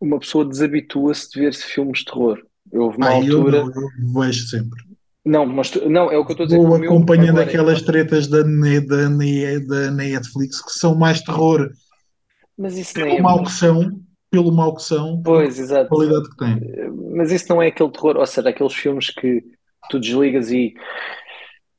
uma 0.00 0.18
pessoa 0.20 0.44
desabitua-se 0.48 1.30
de 1.32 1.40
ver 1.40 1.54
filmes 1.54 2.00
de 2.00 2.06
terror. 2.06 2.42
Houve 2.72 2.98
uma 2.98 3.08
Ah, 3.08 3.16
eu 3.20 3.40
altura. 3.40 3.68
não, 3.68 3.70
eu 3.70 3.88
vejo 4.12 4.48
sempre. 4.48 4.82
Não, 5.24 5.46
mas 5.46 5.70
tu- 5.70 5.88
não, 5.88 6.10
é 6.12 6.18
o 6.18 6.24
que 6.24 6.32
eu 6.32 6.34
estou 6.34 6.44
a 6.44 6.46
dizer. 6.46 6.58
Vou 6.58 6.68
que 6.68 6.74
o 6.76 6.78
meu 6.80 6.90
acompanhando 6.90 7.28
agora. 7.30 7.46
aquelas 7.46 7.82
tretas 7.82 8.26
da, 8.28 8.42
da, 8.42 9.08
da 9.66 9.90
Netflix 9.90 10.60
que 10.62 10.72
são 10.72 10.94
mais 10.94 11.22
terror 11.22 11.70
Mas 12.58 12.76
isso 12.76 12.92
pelo 12.92 13.08
é. 13.08 13.20
mal 13.22 13.42
que 13.42 13.50
são, 13.52 14.00
pelo 14.30 14.52
mal 14.52 14.74
que 14.74 14.82
são, 14.82 15.22
Pois, 15.22 15.58
exato. 15.58 15.88
qualidade 15.88 16.28
que 16.30 16.36
têm. 16.36 16.60
Mas 17.16 17.32
isso 17.32 17.46
não 17.48 17.62
é 17.62 17.68
aquele 17.68 17.90
terror, 17.90 18.16
ou 18.16 18.26
seja, 18.26 18.48
aqueles 18.50 18.74
filmes 18.74 19.10
que 19.10 19.42
tu 19.90 19.98
desligas 19.98 20.50
e 20.50 20.74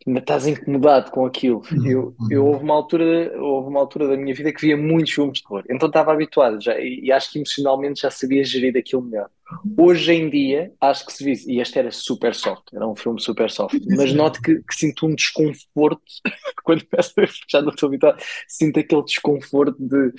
ainda 0.06 0.20
estás 0.20 0.46
incomodado 0.48 1.12
com 1.12 1.26
aquilo. 1.26 1.62
Eu, 1.84 2.16
Uhum, 2.20 2.28
eu 2.30 2.44
uhum. 2.44 2.52
houve 2.52 2.64
uma 2.64 2.74
altura, 2.76 3.34
houve 3.42 3.70
uma 3.70 3.80
altura 3.80 4.08
da 4.08 4.18
minha 4.18 4.34
vida 4.34 4.54
que 4.54 4.62
via 4.62 4.78
muitos 4.78 5.14
filmes 5.14 5.40
de 5.40 5.44
terror, 5.44 5.64
então 5.70 5.88
estava 5.88 6.12
habituado 6.14 6.62
já, 6.62 6.80
e, 6.80 7.12
acho 7.12 7.32
que 7.32 7.40
emocionalmente 7.40 8.02
já 8.02 8.12
sabia 8.12 8.44
gerir 8.44 8.78
aquilo 8.78 9.02
melhor. 9.02 9.30
Hoje 9.78 10.12
em 10.14 10.30
dia, 10.30 10.72
acho 10.82 11.06
que 11.06 11.14
se 11.14 11.24
visse, 11.24 11.52
e 11.52 11.60
este 11.60 11.78
era 11.80 11.92
super 11.92 12.34
soft, 12.34 12.74
era 12.74 12.88
um 12.88 12.96
filme 12.96 13.22
super 13.22 13.50
soft, 13.52 13.80
mas 13.96 14.14
noto 14.14 14.42
que, 14.42 14.56
que 14.56 14.76
sinto 14.76 15.06
um 15.06 15.16
desconforto 15.16 16.02
quando 16.64 16.84
ver, 17.16 17.32
já 17.50 17.62
não 17.62 17.70
estou 17.70 17.88
habituado, 17.88 18.22
sinto 18.48 18.80
aquele 18.80 19.04
desconforto 19.04 19.78
de 19.80 20.14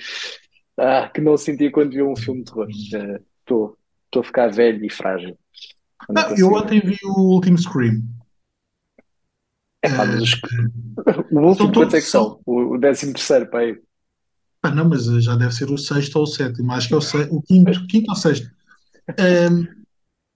ah, 0.77 1.09
que 1.13 1.21
não 1.21 1.37
sentia 1.37 1.71
quando 1.71 1.91
via 1.91 2.05
um 2.05 2.15
filme 2.15 2.43
de 2.43 2.51
terror. 2.51 2.67
Estou 2.69 3.77
estou 4.07 4.21
a 4.21 4.23
ficar 4.23 4.47
velho 4.47 4.83
e 4.85 4.89
frágil. 4.89 5.37
Eu 6.09 6.15
não 6.15 6.23
Ah, 6.23 6.33
eu 6.37 6.49
consigo. 6.49 6.57
ontem 6.57 6.79
vi 6.81 6.97
o 7.03 7.19
último 7.33 7.57
Scream. 7.57 8.01
É 9.81 9.89
pá, 9.89 10.05
mas 10.05 10.15
Eh, 10.15 10.21
os, 10.21 10.31
o 11.31 11.39
último 11.39 11.73
quantos 11.73 11.93
é 11.95 12.01
que 12.01 12.07
são? 12.07 12.39
O, 12.45 12.77
décimo 12.77 13.13
terceiro, 13.13 13.49
pá, 13.49 13.59
aí. 13.59 13.75
ah, 14.63 14.71
não, 14.71 14.89
mas 14.89 15.05
já 15.23 15.35
deve 15.35 15.53
ser 15.53 15.69
o 15.71 15.77
sexto 15.77 16.15
ou 16.17 16.23
o 16.23 16.27
sétimo, 16.27 16.71
acho 16.73 16.87
que 16.87 16.93
é 16.93 16.97
o, 16.97 17.01
se- 17.01 17.27
o 17.31 17.41
quinto, 17.41 17.87
quinto 17.87 18.09
ou 18.11 18.15
sexto. 18.15 18.49
Ahm, 19.19 19.65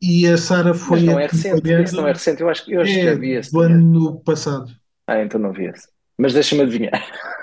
e 0.02 0.28
a 0.28 0.38
Sara 0.38 0.74
Mas 0.88 0.88
foi 0.88 1.02
não 1.04 1.20
é 1.20 1.28
recente, 1.28 1.70
isso 1.84 1.96
não 1.96 2.08
é 2.08 2.12
recente. 2.14 2.42
Eu 2.42 2.50
acho 2.50 2.66
que 2.66 2.74
eu 2.74 2.82
acho 2.82 3.00
que 3.00 3.08
é, 3.08 3.16
vi 3.16 3.32
esse 3.32 3.52
do 3.52 3.60
ano 3.62 4.20
passado. 4.24 4.72
Ah, 5.08 5.22
então 5.22 5.40
não 5.40 5.52
vi 5.54 5.66
esse. 5.66 5.88
Mas 6.18 6.34
deixa-me 6.34 6.62
adivinhar. 6.64 6.94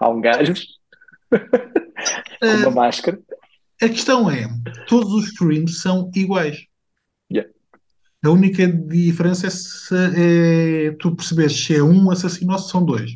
Há 0.00 0.08
um 0.08 0.20
gajo 0.20 0.54
com 2.46 2.56
uma 2.56 2.68
Ah, 2.70 2.70
máscara. 2.70 3.18
a 3.82 3.88
questão 3.88 4.30
é, 4.30 4.46
todos 4.88 5.12
os 5.14 5.26
streams 5.28 5.80
são 5.80 6.10
iguais. 6.14 6.58
A 8.26 8.30
única 8.30 8.66
diferença 8.66 9.46
é, 9.46 9.50
se, 9.50 9.94
é 10.16 10.90
tu 10.98 11.14
perceberes 11.14 11.64
se 11.64 11.76
é 11.76 11.82
um 11.82 12.10
assassino 12.10 12.52
ou 12.52 12.58
se 12.58 12.70
são 12.70 12.84
dois. 12.84 13.12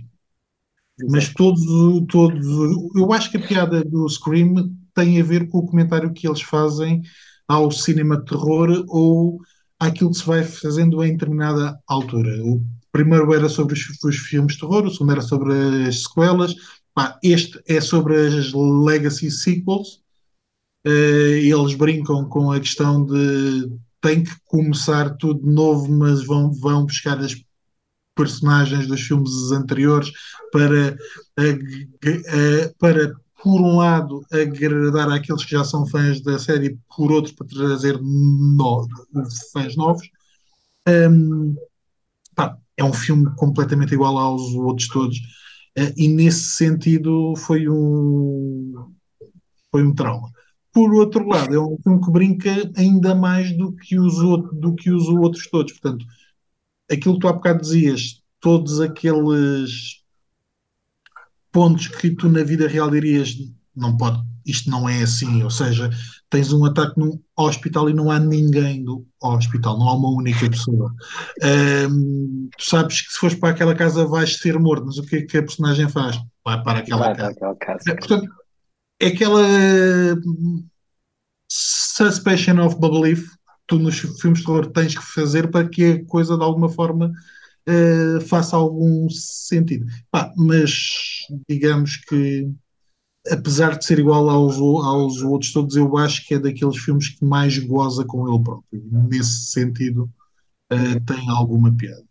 Mas 1.08 1.24
exato. 1.24 1.36
todos, 1.36 2.06
todos, 2.08 2.46
eu 2.94 3.12
acho 3.12 3.30
que 3.30 3.36
a 3.36 3.46
piada 3.46 3.84
do 3.84 4.08
Scream 4.08 4.70
tem 4.94 5.20
a 5.20 5.24
ver 5.24 5.48
com 5.48 5.58
o 5.58 5.66
comentário 5.66 6.12
que 6.12 6.28
eles 6.28 6.42
fazem 6.42 7.02
ao 7.48 7.70
cinema 7.70 8.18
de 8.18 8.26
terror 8.26 8.84
ou 8.88 9.40
àquilo 9.78 10.10
que 10.10 10.18
se 10.18 10.26
vai 10.26 10.44
fazendo 10.44 11.02
em 11.02 11.12
determinada 11.12 11.78
altura. 11.88 12.30
O 12.44 12.62
primeiro 12.92 13.32
era 13.34 13.48
sobre 13.48 13.74
os, 13.74 14.04
os 14.04 14.16
filmes 14.16 14.54
de 14.54 14.60
terror, 14.60 14.84
o 14.84 14.90
segundo 14.90 15.12
era 15.12 15.22
sobre 15.22 15.52
as 15.88 16.02
sequelas. 16.02 16.54
Pá, 16.94 17.18
este 17.22 17.60
é 17.66 17.80
sobre 17.80 18.14
as 18.14 18.52
legacy 18.52 19.30
sequels. 19.30 20.02
Eh, 20.84 21.40
eles 21.44 21.74
brincam 21.74 22.28
com 22.28 22.52
a 22.52 22.60
questão 22.60 23.04
de 23.04 23.70
tem 24.00 24.22
que 24.24 24.32
começar 24.46 25.16
tudo 25.16 25.40
de 25.46 25.52
novo, 25.54 25.90
mas 25.92 26.24
vão, 26.26 26.52
vão 26.52 26.84
buscar 26.86 27.18
as 27.20 27.34
personagens 28.14 28.86
dos 28.86 29.00
filmes 29.02 29.52
anteriores 29.52 30.10
para, 30.52 30.96
ag- 31.38 31.88
eh, 32.04 32.72
para, 32.78 33.14
por 33.42 33.60
um 33.60 33.76
lado, 33.78 34.22
agradar 34.32 35.10
àqueles 35.10 35.44
que 35.44 35.52
já 35.52 35.64
são 35.64 35.86
fãs 35.86 36.20
da 36.22 36.38
série, 36.38 36.78
por 36.96 37.10
outro, 37.12 37.34
para 37.36 37.46
trazer 37.46 37.98
no- 38.00 38.86
fãs 39.52 39.76
novos. 39.76 40.06
Hum, 40.88 41.54
pá, 42.34 42.56
é 42.76 42.84
um 42.84 42.92
filme 42.92 43.34
completamente 43.36 43.94
igual 43.94 44.18
aos 44.18 44.42
outros 44.54 44.88
todos, 44.88 45.18
eh, 45.76 45.92
e 45.96 46.08
nesse 46.08 46.42
sentido 46.56 47.34
foi 47.36 47.68
um, 47.68 48.92
foi 49.70 49.84
um 49.84 49.94
trauma. 49.94 50.30
Por 50.72 50.94
outro 50.94 51.26
lado, 51.26 51.54
é 51.54 51.60
um 51.60 51.76
filme 51.82 52.00
que 52.00 52.10
brinca 52.12 52.70
ainda 52.76 53.14
mais 53.14 53.56
do 53.56 53.72
que 53.72 53.98
os, 53.98 54.18
outros, 54.18 54.58
do 54.60 54.74
que 54.74 54.90
os 54.90 55.08
outros 55.08 55.48
todos. 55.48 55.72
Portanto, 55.72 56.04
aquilo 56.90 57.14
que 57.14 57.20
tu 57.20 57.28
há 57.28 57.32
bocado 57.32 57.60
dizias, 57.60 58.22
todos 58.40 58.80
aqueles 58.80 60.00
pontos 61.52 61.88
que 61.88 62.10
tu 62.10 62.28
na 62.28 62.42
vida 62.44 62.68
real 62.68 62.90
dirias 62.90 63.34
não 63.74 63.96
pode, 63.96 64.20
isto 64.46 64.70
não 64.70 64.88
é 64.88 65.02
assim, 65.02 65.42
ou 65.42 65.50
seja, 65.50 65.90
tens 66.28 66.52
um 66.52 66.64
ataque 66.64 66.98
num 66.98 67.20
hospital 67.36 67.88
e 67.88 67.94
não 67.94 68.10
há 68.10 68.18
ninguém 68.18 68.84
do 68.84 69.06
hospital, 69.22 69.78
não 69.78 69.88
há 69.88 69.94
uma 69.94 70.10
única 70.10 70.48
pessoa. 70.48 70.92
Tu 72.56 72.64
sabes 72.64 73.02
que 73.02 73.12
se 73.12 73.18
fores 73.18 73.36
para 73.36 73.50
aquela 73.50 73.74
casa 73.74 74.06
vais 74.06 74.36
ser 74.38 74.58
morto, 74.58 74.86
mas 74.86 74.98
o 74.98 75.02
que 75.02 75.16
é 75.16 75.22
que 75.22 75.38
a 75.38 75.42
personagem 75.42 75.88
faz? 75.88 76.16
Vai 76.44 76.62
para 76.62 76.78
aquela 76.78 77.06
Vai 77.06 77.14
para 77.14 77.24
casa. 77.24 77.36
aquela 77.36 77.56
casa. 77.56 77.90
É, 77.90 77.94
Portanto, 77.94 78.28
é 79.00 79.08
aquela 79.08 79.42
hum, 80.24 80.66
suspension 81.48 82.58
of 82.60 82.78
belief 82.80 83.30
tu 83.66 83.78
nos 83.78 83.98
filmes 83.98 84.40
de 84.40 84.46
terror 84.46 84.66
tens 84.72 84.96
que 84.96 85.04
fazer 85.04 85.50
para 85.50 85.68
que 85.68 85.84
a 85.84 86.04
coisa 86.06 86.36
de 86.36 86.42
alguma 86.44 86.68
forma 86.68 87.12
eh, 87.66 88.20
faça 88.28 88.56
algum 88.56 89.08
sentido. 89.10 89.86
Mas 90.36 91.26
digamos 91.48 91.96
que, 91.96 92.50
apesar 93.30 93.78
de 93.78 93.84
ser 93.86 93.98
igual 94.00 94.28
aos, 94.30 94.56
aos 94.58 95.22
outros 95.22 95.52
todos, 95.52 95.76
eu 95.76 95.96
acho 95.98 96.26
que 96.26 96.34
é 96.34 96.38
daqueles 96.40 96.78
filmes 96.78 97.08
que 97.10 97.24
mais 97.24 97.58
goza 97.58 98.04
com 98.04 98.28
ele 98.28 98.42
próprio. 98.44 98.82
Nesse 99.08 99.46
sentido, 99.52 100.10
Uhum. 100.72 101.00
tem 101.04 101.28
alguma 101.30 101.72
piada. 101.76 102.04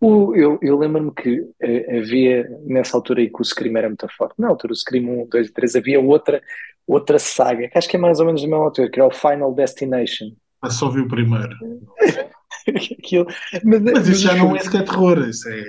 O- 0.00 0.34
eu 0.36 0.58
eu 0.62 0.78
lembro-me 0.78 1.12
que 1.12 1.44
eh, 1.60 1.98
havia, 1.98 2.48
nessa 2.64 2.96
altura 2.96 3.20
aí 3.20 3.28
que 3.30 3.40
o 3.40 3.44
Scream 3.44 3.76
era 3.76 3.88
muito 3.88 4.06
forte, 4.16 4.34
na 4.38 4.48
altura 4.48 4.72
o 4.72 4.76
Scream 4.76 5.04
1, 5.22 5.26
2 5.28 5.48
e 5.48 5.52
3, 5.52 5.74
havia 5.74 6.00
outra, 6.00 6.40
outra 6.86 7.18
saga, 7.18 7.68
que 7.68 7.76
acho 7.78 7.88
que 7.88 7.96
é 7.96 8.00
mais 8.00 8.20
ou 8.20 8.26
menos 8.26 8.40
da 8.42 8.48
mesma 8.48 8.64
altura, 8.64 8.90
que 8.90 9.00
era 9.00 9.08
o 9.08 9.12
Final 9.12 9.52
Destination. 9.54 10.26
Mas 10.62 10.74
só 10.74 10.88
vi 10.90 11.00
o 11.00 11.08
primeiro. 11.08 11.50
Aquilo, 12.68 13.26
mas, 13.64 13.80
Mas 13.82 13.92
mas 13.94 14.08
isso 14.08 14.14
os 14.16 14.20
já 14.22 14.34
não 14.36 14.54
é 14.54 14.60
sequer 14.60 14.84
terror, 14.84 15.18
isso 15.28 15.48
é, 15.48 15.62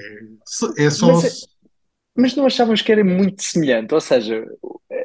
é 0.86 0.90
só. 0.90 1.08
mas, 1.08 1.48
mas 2.16 2.36
não 2.36 2.46
achávamos 2.46 2.82
que 2.82 2.92
era 2.92 3.04
muito 3.04 3.42
semelhante, 3.44 3.94
ou 3.94 4.02
seja, 4.02 4.46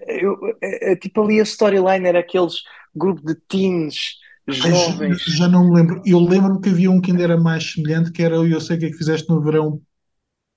eu, 0.08 0.36
é- 0.62 0.92
é 0.92 0.96
tipo 0.96 1.22
ali 1.22 1.40
a 1.40 1.44
storyline 1.44 2.06
era 2.06 2.20
aqueles 2.20 2.56
grupo 2.94 3.22
de 3.24 3.34
teens 3.48 4.16
jovens. 4.48 5.22
já 5.22 5.48
não 5.48 5.64
me 5.70 5.76
lembro. 5.76 6.02
Eu 6.04 6.20
lembro-me 6.20 6.60
que 6.60 6.68
havia 6.68 6.90
um 6.90 7.00
que 7.00 7.10
ainda 7.10 7.22
era 7.22 7.36
mais 7.40 7.72
semelhante, 7.72 8.12
que 8.12 8.22
era 8.22 8.38
o 8.40 8.46
Eu 8.46 8.60
Sei 8.60 8.76
O 8.76 8.80
Que 8.80 8.86
É 8.86 8.90
Que 8.90 8.96
Fizeste 8.96 9.28
no 9.28 9.40
Verão 9.42 9.80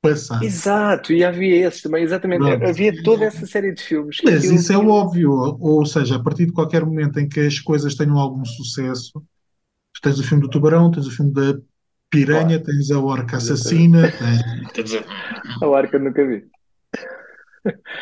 Passado. 0.01 0.43
Exato, 0.45 1.11
e 1.11 1.23
havia 1.23 1.67
esse 1.67 1.81
também, 1.81 2.03
exatamente. 2.03 2.39
Pronto. 2.41 2.65
Havia 2.65 3.03
toda 3.03 3.25
essa 3.25 3.45
série 3.45 3.73
de 3.73 3.81
filmes 3.81 4.17
que 4.19 4.25
Mas 4.25 4.35
aquilo 4.39 4.55
isso 4.55 4.71
é 4.71 4.77
óbvio, 4.77 5.31
ou 5.59 5.85
seja, 5.85 6.15
a 6.17 6.23
partir 6.23 6.45
de 6.45 6.51
qualquer 6.53 6.85
momento 6.85 7.19
em 7.19 7.27
que 7.27 7.39
as 7.39 7.59
coisas 7.59 7.95
tenham 7.95 8.17
algum 8.17 8.45
sucesso, 8.45 9.23
tens 10.01 10.19
o 10.19 10.23
filme 10.23 10.43
do 10.43 10.49
Tubarão, 10.49 10.91
tens 10.91 11.07
o 11.07 11.11
filme 11.11 11.33
da 11.33 11.57
Piranha, 12.09 12.59
Claro, 12.59 12.63
tens 12.63 12.91
a 12.91 12.99
Orca. 12.99 13.37
Assassina, 13.37 14.03
tens, 14.73 14.93
A 15.61 15.77
Arca 15.77 15.97
nunca 15.97 16.25
vi, 16.25 16.45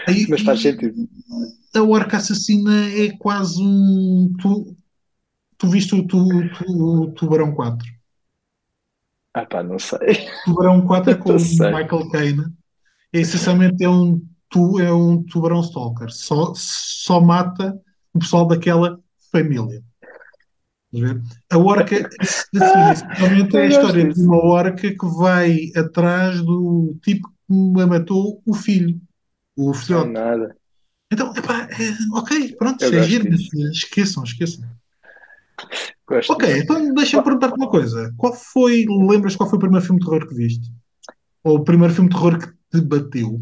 aí- 0.07 0.27
mas 0.29 0.41
faz 0.41 0.61
sentido. 0.61 1.07
a 1.75 1.81
Orca 1.81 2.17
Assassina 2.17 2.89
é 2.89 3.09
quase 3.17 3.61
um. 3.61 4.33
Tu, 4.39 4.75
tu 5.65 5.69
viste 5.71 5.95
o, 5.95 6.05
tu, 6.05 6.27
tu- 6.57 7.11
Tubarão 7.15 7.53
4? 7.53 7.87
Ah 9.33 9.45
pá, 9.45 9.63
não 9.63 9.79
sei. 9.79 10.27
Tubarão 10.45 10.85
4 10.85 11.11
é 11.11 11.15
com 11.17 11.29
Não 11.29 11.35
o. 11.35 11.39
Michael 11.39 12.09
Caine, 12.11 12.45
essencialmente 13.11 13.83
é 13.83 13.89
um, 13.89 14.21
tu, 14.49 14.79
é 14.79 14.93
um 14.93 15.23
tubarão 15.23 15.61
stalker, 15.61 16.11
só, 16.11 16.53
só 16.55 17.19
mata 17.19 17.79
o 18.13 18.19
pessoal 18.19 18.47
daquela 18.47 18.99
família. 19.31 19.83
A 21.51 21.57
orca 21.57 22.07
essencialmente 22.53 23.57
é 23.57 23.63
a 23.63 23.67
história 23.67 24.13
de 24.13 24.21
uma 24.21 24.37
orca 24.37 24.89
que 24.89 25.05
vai 25.17 25.71
atrás 25.75 26.41
do 26.41 26.95
tipo 27.03 27.27
que 27.27 27.53
matou 27.53 28.41
o 28.45 28.53
filho, 28.53 28.99
o 29.57 29.67
Não 29.67 29.73
filhote. 29.73 30.13
nada. 30.13 30.55
Então, 31.11 31.35
epá, 31.35 31.67
é, 31.69 32.17
ok, 32.17 32.55
pronto, 32.55 32.83
é 32.83 33.03
giro, 33.03 33.27
esqueçam, 33.71 34.23
esqueçam. 34.23 34.63
Gosto 36.07 36.33
Ok, 36.33 36.43
disso. 36.43 36.63
então 36.63 36.93
deixa-me 36.93 37.23
perguntar-te 37.23 37.55
uma 37.55 37.69
coisa. 37.69 38.13
Qual 38.17 38.33
foi, 38.33 38.85
lembras 38.87 39.35
qual 39.35 39.49
foi 39.49 39.57
o 39.57 39.61
primeiro 39.61 39.85
filme 39.85 39.99
de 39.99 40.05
terror 40.05 40.27
que 40.27 40.35
viste? 40.35 40.71
Ou 41.43 41.57
o 41.57 41.63
primeiro 41.63 41.93
filme 41.93 42.09
de 42.09 42.15
terror 42.15 42.39
que 42.39 42.47
te 42.71 42.81
bateu? 42.85 43.41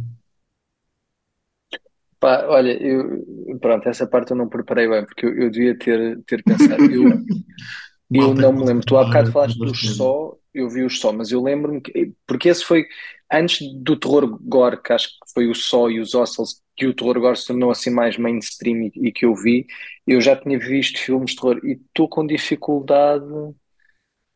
Pá, 2.19 2.45
olha, 2.47 2.71
eu, 2.81 3.59
pronto, 3.59 3.87
essa 3.89 4.07
parte 4.07 4.31
eu 4.31 4.37
não 4.37 4.47
preparei 4.47 4.87
bem, 4.87 5.05
porque 5.05 5.25
eu, 5.25 5.35
eu 5.37 5.51
devia 5.51 5.77
ter, 5.77 6.21
ter 6.25 6.43
pensado. 6.43 6.89
Eu, 6.89 7.03
eu 8.13 8.33
não 8.33 8.53
me 8.53 8.65
lembro. 8.65 8.85
Tu 8.85 8.97
há 8.97 9.03
bocado 9.05 9.31
falaste 9.31 9.55
de 9.59 9.65
dos 9.65 9.95
só, 9.95 10.37
eu 10.53 10.69
vi 10.69 10.83
os 10.83 10.99
só, 10.99 11.11
mas 11.11 11.31
eu 11.31 11.41
lembro-me 11.43 11.81
que. 11.81 12.13
Porque 12.27 12.49
esse 12.49 12.63
foi 12.63 12.85
antes 13.31 13.67
do 13.83 13.99
terror 13.99 14.39
gore, 14.41 14.81
que 14.81 14.93
acho 14.93 15.09
que 15.09 15.33
foi 15.33 15.47
o 15.49 15.55
só 15.55 15.89
e 15.89 15.99
os 15.99 16.13
Hostels, 16.13 16.62
que 16.75 16.87
o 16.87 16.93
terror 16.93 17.19
gore 17.19 17.37
se 17.37 17.47
tornou 17.47 17.71
assim 17.71 17.89
mais 17.89 18.17
mainstream 18.17 18.83
e, 18.83 19.07
e 19.07 19.11
que 19.11 19.25
eu 19.25 19.35
vi. 19.35 19.65
Eu 20.05 20.19
já 20.19 20.35
tinha 20.35 20.57
visto 20.57 20.99
filmes 20.99 21.31
de 21.31 21.37
terror 21.37 21.59
e 21.63 21.73
estou 21.73 22.07
com 22.09 22.25
dificuldade 22.25 23.25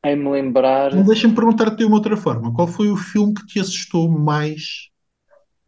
em 0.03 0.15
me 0.15 0.29
lembrar. 0.29 0.91
Deixa-me 1.03 1.36
perguntar-te 1.36 1.77
de 1.77 1.86
uma 1.86 1.96
outra 1.96 2.15
forma. 2.15 2.53
Qual 2.53 2.67
foi 2.67 2.89
o 2.89 2.98
filme 2.98 3.34
que 3.34 3.46
te 3.46 3.60
assustou 3.60 4.10
mais, 4.10 4.89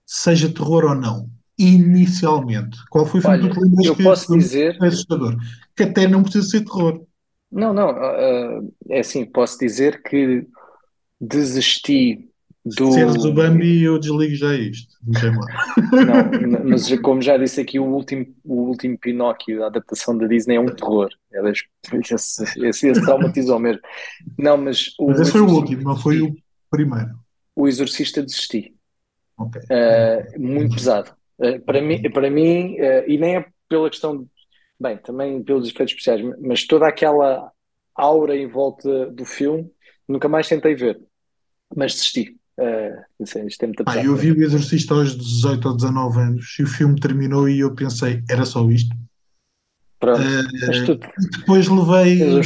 seja 0.06 0.54
terror 0.54 0.86
ou 0.86 0.96
não? 0.96 1.30
Inicialmente. 1.58 2.78
Qual 2.90 3.06
foi 3.06 3.20
o 3.20 3.24
filme 3.24 3.40
que 3.40 3.46
Olha, 3.46 3.54
tu 3.54 3.60
te 3.60 3.64
lembras 3.66 3.86
eu 3.86 3.96
que 3.96 4.04
posso 4.04 4.38
dizer. 4.38 4.78
assustador? 4.82 5.36
Que 5.76 5.84
até 5.84 6.08
não 6.08 6.24
precisa 6.24 6.48
ser 6.48 6.62
terror. 6.62 7.04
Não, 7.52 7.74
não, 7.74 7.90
ah, 7.90 8.62
é 8.90 9.00
assim, 9.00 9.26
posso 9.26 9.58
dizer 9.58 10.02
que 10.04 10.46
desisti 11.20 12.29
Se 12.72 12.84
disseres 12.86 13.16
o 13.16 13.20
do. 13.20 13.34
Bambi, 13.34 13.84
eu 13.84 14.00
desligo 14.00 14.36
já 14.36 14.56
isto. 14.56 14.96
Não 15.06 15.20
mas 16.66 17.00
como 17.02 17.22
já 17.22 17.38
disse 17.38 17.62
aqui, 17.62 17.80
o 17.80 17.86
último, 17.86 18.26
o 18.44 18.64
último 18.64 18.98
Pinóquio, 18.98 19.64
a 19.64 19.68
adaptação 19.68 20.18
da 20.18 20.28
Disney, 20.28 20.56
é 20.56 20.60
um 20.60 20.68
terror. 20.68 21.10
É 21.34 21.42
Esse, 21.50 22.44
esse, 22.64 22.88
esse 22.90 23.02
traumatizou 23.02 23.60
mesmo. 23.60 23.82
Não, 24.38 24.58
mas 24.58 24.94
Mas 25.00 25.20
o 25.20 25.22
esse 25.22 25.32
foi 25.32 25.42
o 25.42 25.50
último, 25.50 25.84
não 25.84 25.98
foi 25.98 26.22
o 26.22 26.36
primeiro. 26.70 27.12
O 27.56 27.68
Exorcista 27.68 28.22
desisti. 28.22 28.74
Ok. 29.38 29.62
Uh, 29.62 30.40
muito 30.40 30.76
pesado. 30.76 31.12
Uh, 31.40 31.60
para 31.62 31.82
mim, 31.82 32.02
para 32.12 32.30
mim 32.30 32.76
uh, 32.76 33.04
e 33.08 33.18
nem 33.18 33.38
é 33.38 33.46
pela 33.68 33.90
questão, 33.90 34.18
de- 34.18 34.28
bem, 34.80 34.98
também 34.98 35.42
pelos 35.44 35.68
efeitos 35.70 35.94
especiais, 35.94 36.22
mas 36.42 36.66
toda 36.66 36.88
aquela 36.88 37.52
aura 37.96 38.36
em 38.36 38.48
volta 38.48 39.08
do 39.08 39.26
filme, 39.26 39.70
nunca 40.08 40.28
mais 40.30 40.48
tentei 40.48 40.74
ver, 40.74 41.00
mas 41.76 41.94
desisti. 41.94 42.39
Uh, 42.60 43.04
disse, 43.20 43.46
isto 43.48 43.66
pesado 43.86 44.06
eu 44.06 44.16
vi 44.16 44.32
o 44.32 44.42
Exorcista 44.42 44.94
aos 44.94 45.18
18 45.18 45.68
ou 45.68 45.76
19 45.76 46.20
anos 46.22 46.56
e 46.60 46.64
o 46.64 46.68
filme 46.68 46.98
terminou 47.00 47.48
e 47.50 47.60
eu 47.60 47.76
pensei, 47.76 48.24
era 48.30 48.46
só 48.46 48.70
isto? 48.70 48.96
Pronto. 50.00 50.34
Uh, 50.66 50.84
tu 50.84 51.00
e 51.24 51.28
depois 51.38 51.68
levei 51.68 52.40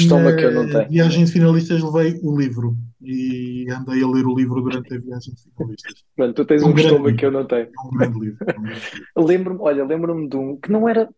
na 0.72 0.82
tenho. 0.82 0.91
viagem 0.91 1.24
de 1.25 1.32
finalistas, 1.32 1.82
levei 1.82 2.20
o 2.22 2.38
livro 2.38 2.75
e 3.01 3.67
andei 3.72 4.03
a 4.03 4.08
ler 4.08 4.25
o 4.25 4.36
livro 4.36 4.62
durante 4.62 4.93
a 4.96 5.00
viagem 5.00 5.34
de 5.34 5.41
finalistas. 5.43 6.03
Pronto, 6.15 6.34
tu 6.36 6.46
tens 6.46 6.65
um 6.65 6.74
um 6.74 6.75
estômago 6.75 7.15
que 7.15 7.25
eu 7.25 7.32
não 7.32 7.46
tenho. 7.48 7.70
é 7.77 7.82
um 7.88 7.91
grande 7.91 8.20
livro, 8.20 8.41
é 8.55 8.60
um 8.60 8.67
livro. 8.67 8.89
Lembro-me, 9.17 9.60
olha, 9.62 9.86
lembro-me 9.86 10.27
de 10.29 10.38
um 10.38 10.58
que 10.60 10.72
não 10.72 10.88
era. 10.88 11.10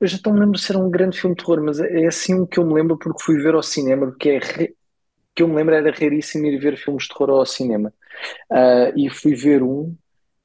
Eu 0.00 0.06
já 0.08 0.18
não 0.26 0.34
me 0.34 0.40
lembro 0.40 0.58
se 0.58 0.72
era 0.72 0.80
um 0.80 0.90
grande 0.90 1.20
filme 1.20 1.36
de 1.36 1.44
terror, 1.44 1.62
mas 1.64 1.80
é 1.80 2.04
é 2.04 2.06
assim 2.08 2.34
um 2.34 2.46
que 2.46 2.58
eu 2.60 2.66
me 2.66 2.74
lembro 2.74 2.98
porque 2.98 3.22
fui 3.24 3.42
ver 3.42 3.54
ao 3.54 3.62
cinema, 3.62 4.06
porque 4.08 4.30
é 4.30 4.38
ra- 4.38 4.68
que 5.34 5.42
eu 5.44 5.48
me 5.48 5.56
lembro 5.56 5.74
era 5.74 5.90
raríssimo 5.92 6.46
ir 6.46 6.58
ver 6.60 6.76
filmes 6.78 7.04
de 7.04 7.10
terror 7.10 7.30
ao 7.30 7.46
cinema. 7.46 7.92
Ah, 8.50 8.92
e 8.96 9.08
fui 9.10 9.34
ver 9.34 9.62
um 9.62 9.94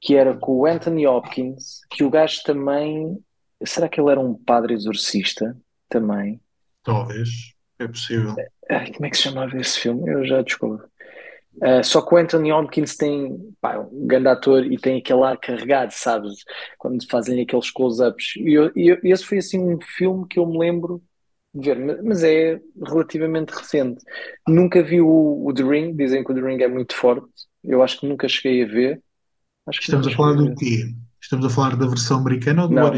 que 0.00 0.16
era 0.16 0.34
com 0.36 0.52
o 0.52 0.66
Anthony 0.66 1.06
Hopkins, 1.06 1.80
que 1.90 2.02
o 2.04 2.10
gajo 2.10 2.42
também. 2.44 3.18
Será 3.64 3.88
que 3.88 4.00
ele 4.00 4.10
era 4.10 4.20
um 4.20 4.34
padre 4.34 4.72
exorcista? 4.74 5.56
Também. 5.88 6.40
Talvez, 6.82 7.28
é 7.78 7.86
possível. 7.86 8.34
Como 8.94 9.06
é 9.06 9.10
que 9.10 9.16
se 9.16 9.24
chamava 9.24 9.56
esse 9.58 9.78
filme? 9.78 10.10
Eu 10.10 10.24
já 10.24 10.42
descobri. 10.42 10.84
Uh, 11.56 11.82
só 11.84 12.00
que 12.00 12.14
o 12.14 12.18
Anthony 12.18 12.52
Hopkins 12.52 12.96
tem 12.96 13.36
pá, 13.60 13.78
um 13.78 14.06
grande 14.06 14.28
ator 14.28 14.64
e 14.64 14.78
tem 14.78 14.98
aquele 14.98 15.22
ar 15.24 15.36
carregado, 15.38 15.92
sabes? 15.92 16.44
Quando 16.78 17.04
fazem 17.10 17.42
aqueles 17.42 17.70
close-ups. 17.70 18.36
E, 18.36 18.54
eu- 18.54 18.72
e 18.76 18.88
eu- 18.88 18.98
esse 19.04 19.24
foi 19.24 19.38
assim 19.38 19.58
um 19.60 19.78
filme 19.80 20.26
que 20.28 20.38
eu 20.38 20.46
me 20.46 20.58
lembro 20.58 21.02
de 21.52 21.68
ver, 21.74 21.78
ma- 21.78 21.98
mas 22.02 22.22
é 22.24 22.60
relativamente 22.86 23.50
recente. 23.50 24.02
Nunca 24.48 24.82
vi 24.82 25.00
o, 25.00 25.44
o 25.46 25.52
The 25.52 25.62
Ring, 25.64 25.94
dizem 25.96 26.24
que 26.24 26.32
o 26.32 26.34
The 26.34 26.40
Ring 26.40 26.62
é 26.62 26.68
muito 26.68 26.94
forte. 26.94 27.26
Eu 27.62 27.82
acho 27.82 28.00
que 28.00 28.06
nunca 28.06 28.28
cheguei 28.28 28.64
a 28.64 28.66
ver. 28.66 29.02
Estamos 29.70 30.06
a 30.06 30.10
falar 30.10 30.34
do 30.34 30.54
quê? 30.54 30.94
Estamos 31.20 31.46
a 31.46 31.50
falar 31.50 31.76
da 31.76 31.86
versão 31.86 32.18
americana 32.18 32.62
ou 32.62 32.68
do 32.68 32.74
Não, 32.74 32.94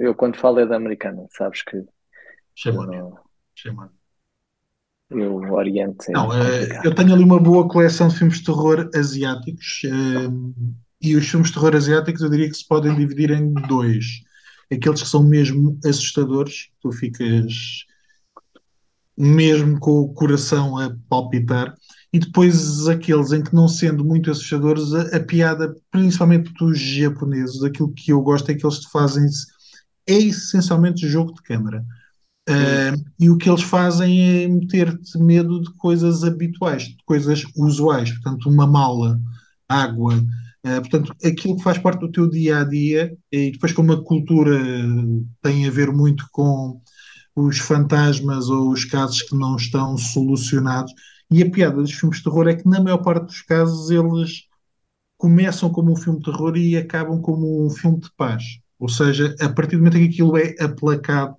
eu 0.00 0.14
quando 0.14 0.36
falo 0.36 0.60
é 0.60 0.66
da 0.66 0.76
americana, 0.76 1.26
sabes 1.30 1.62
que 1.62 1.84
chamónia. 2.54 3.04
Eu, 5.10 5.34
o 5.34 5.52
Oriente 5.52 6.08
é 6.08 6.12
Não, 6.12 6.32
eh, 6.32 6.80
eu 6.84 6.94
tenho 6.94 7.12
ali 7.12 7.24
uma 7.24 7.40
boa 7.40 7.68
coleção 7.68 8.06
de 8.06 8.16
filmes 8.16 8.38
de 8.38 8.44
terror 8.44 8.88
asiáticos, 8.94 9.82
eh, 9.84 10.30
e 11.02 11.16
os 11.16 11.28
filmes 11.28 11.48
de 11.48 11.54
terror 11.54 11.74
asiáticos 11.74 12.22
eu 12.22 12.30
diria 12.30 12.48
que 12.48 12.56
se 12.56 12.66
podem 12.66 12.94
dividir 12.94 13.30
em 13.32 13.52
dois. 13.52 14.04
Aqueles 14.72 15.02
que 15.02 15.08
são 15.08 15.24
mesmo 15.24 15.76
assustadores, 15.84 16.68
tu 16.80 16.92
ficas 16.92 17.84
mesmo 19.16 19.78
com 19.80 20.00
o 20.00 20.14
coração 20.14 20.78
a 20.78 20.96
palpitar, 21.08 21.74
e 22.12 22.18
depois 22.18 22.88
aqueles 22.88 23.32
em 23.32 23.42
que, 23.42 23.54
não 23.54 23.68
sendo 23.68 24.04
muito 24.04 24.30
assustadores, 24.30 24.92
a, 24.92 25.16
a 25.16 25.20
piada, 25.20 25.74
principalmente 25.90 26.52
dos 26.54 26.78
japoneses, 26.78 27.62
aquilo 27.62 27.92
que 27.92 28.12
eu 28.12 28.20
gosto 28.20 28.50
é 28.50 28.54
que 28.54 28.66
eles 28.66 28.84
fazem, 28.86 29.26
é 30.08 30.14
essencialmente 30.14 31.08
jogo 31.08 31.32
de 31.34 31.42
câmara. 31.42 31.84
Uh, 32.48 32.98
e 33.18 33.30
o 33.30 33.36
que 33.36 33.48
eles 33.48 33.62
fazem 33.62 34.42
é 34.42 34.48
meter-te 34.48 35.18
medo 35.18 35.60
de 35.60 35.72
coisas 35.74 36.24
habituais, 36.24 36.84
de 36.84 36.96
coisas 37.04 37.44
usuais, 37.54 38.10
portanto, 38.10 38.50
uma 38.50 38.66
mala, 38.66 39.20
água, 39.68 40.16
uh, 40.16 40.80
portanto, 40.80 41.14
aquilo 41.24 41.56
que 41.56 41.62
faz 41.62 41.78
parte 41.78 42.00
do 42.00 42.10
teu 42.10 42.28
dia 42.28 42.58
a 42.58 42.64
dia, 42.64 43.16
e 43.30 43.52
depois, 43.52 43.72
como 43.72 43.92
a 43.92 44.02
cultura 44.02 44.58
tem 45.40 45.68
a 45.68 45.70
ver 45.70 45.92
muito 45.92 46.26
com 46.32 46.80
os 47.36 47.58
fantasmas 47.58 48.48
ou 48.48 48.72
os 48.72 48.84
casos 48.84 49.22
que 49.22 49.36
não 49.36 49.54
estão 49.54 49.96
solucionados, 49.96 50.92
e 51.30 51.42
a 51.42 51.50
piada 51.50 51.76
dos 51.76 51.92
filmes 51.92 52.18
de 52.18 52.24
terror 52.24 52.48
é 52.48 52.54
que, 52.54 52.68
na 52.68 52.80
maior 52.80 52.98
parte 52.98 53.26
dos 53.26 53.42
casos, 53.42 53.90
eles 53.90 54.48
começam 55.16 55.70
como 55.70 55.92
um 55.92 55.96
filme 55.96 56.18
de 56.18 56.24
terror 56.24 56.56
e 56.56 56.76
acabam 56.76 57.20
como 57.20 57.66
um 57.66 57.70
filme 57.70 58.00
de 58.00 58.10
paz. 58.16 58.42
Ou 58.78 58.88
seja, 58.88 59.34
a 59.40 59.48
partir 59.48 59.76
do 59.76 59.78
momento 59.78 59.98
em 59.98 60.08
que 60.08 60.14
aquilo 60.14 60.36
é 60.36 60.54
aplacado 60.58 61.36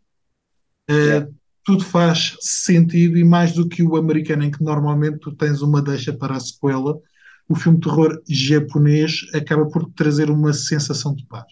Uh, 0.90 1.34
tudo 1.64 1.84
faz 1.86 2.36
sentido 2.42 3.18
e 3.18 3.24
mais 3.24 3.54
do 3.54 3.68
que 3.68 3.84
o 3.84 3.96
americano, 3.96 4.44
em 4.44 4.52
que 4.52 4.64
normalmente 4.64 5.20
tu 5.20 5.32
tens 5.32 5.62
uma 5.62 5.82
deixa 5.82 6.12
para 6.12 6.36
a 6.36 6.40
sequela, 6.40 7.00
o 7.48 7.56
filme 7.56 7.80
de 7.80 7.88
terror 7.88 8.22
japonês 8.28 9.22
acaba 9.34 9.66
por 9.68 9.90
trazer 9.94 10.30
uma 10.30 10.54
sensação 10.54 11.14
de 11.16 11.26
paz. 11.26 11.46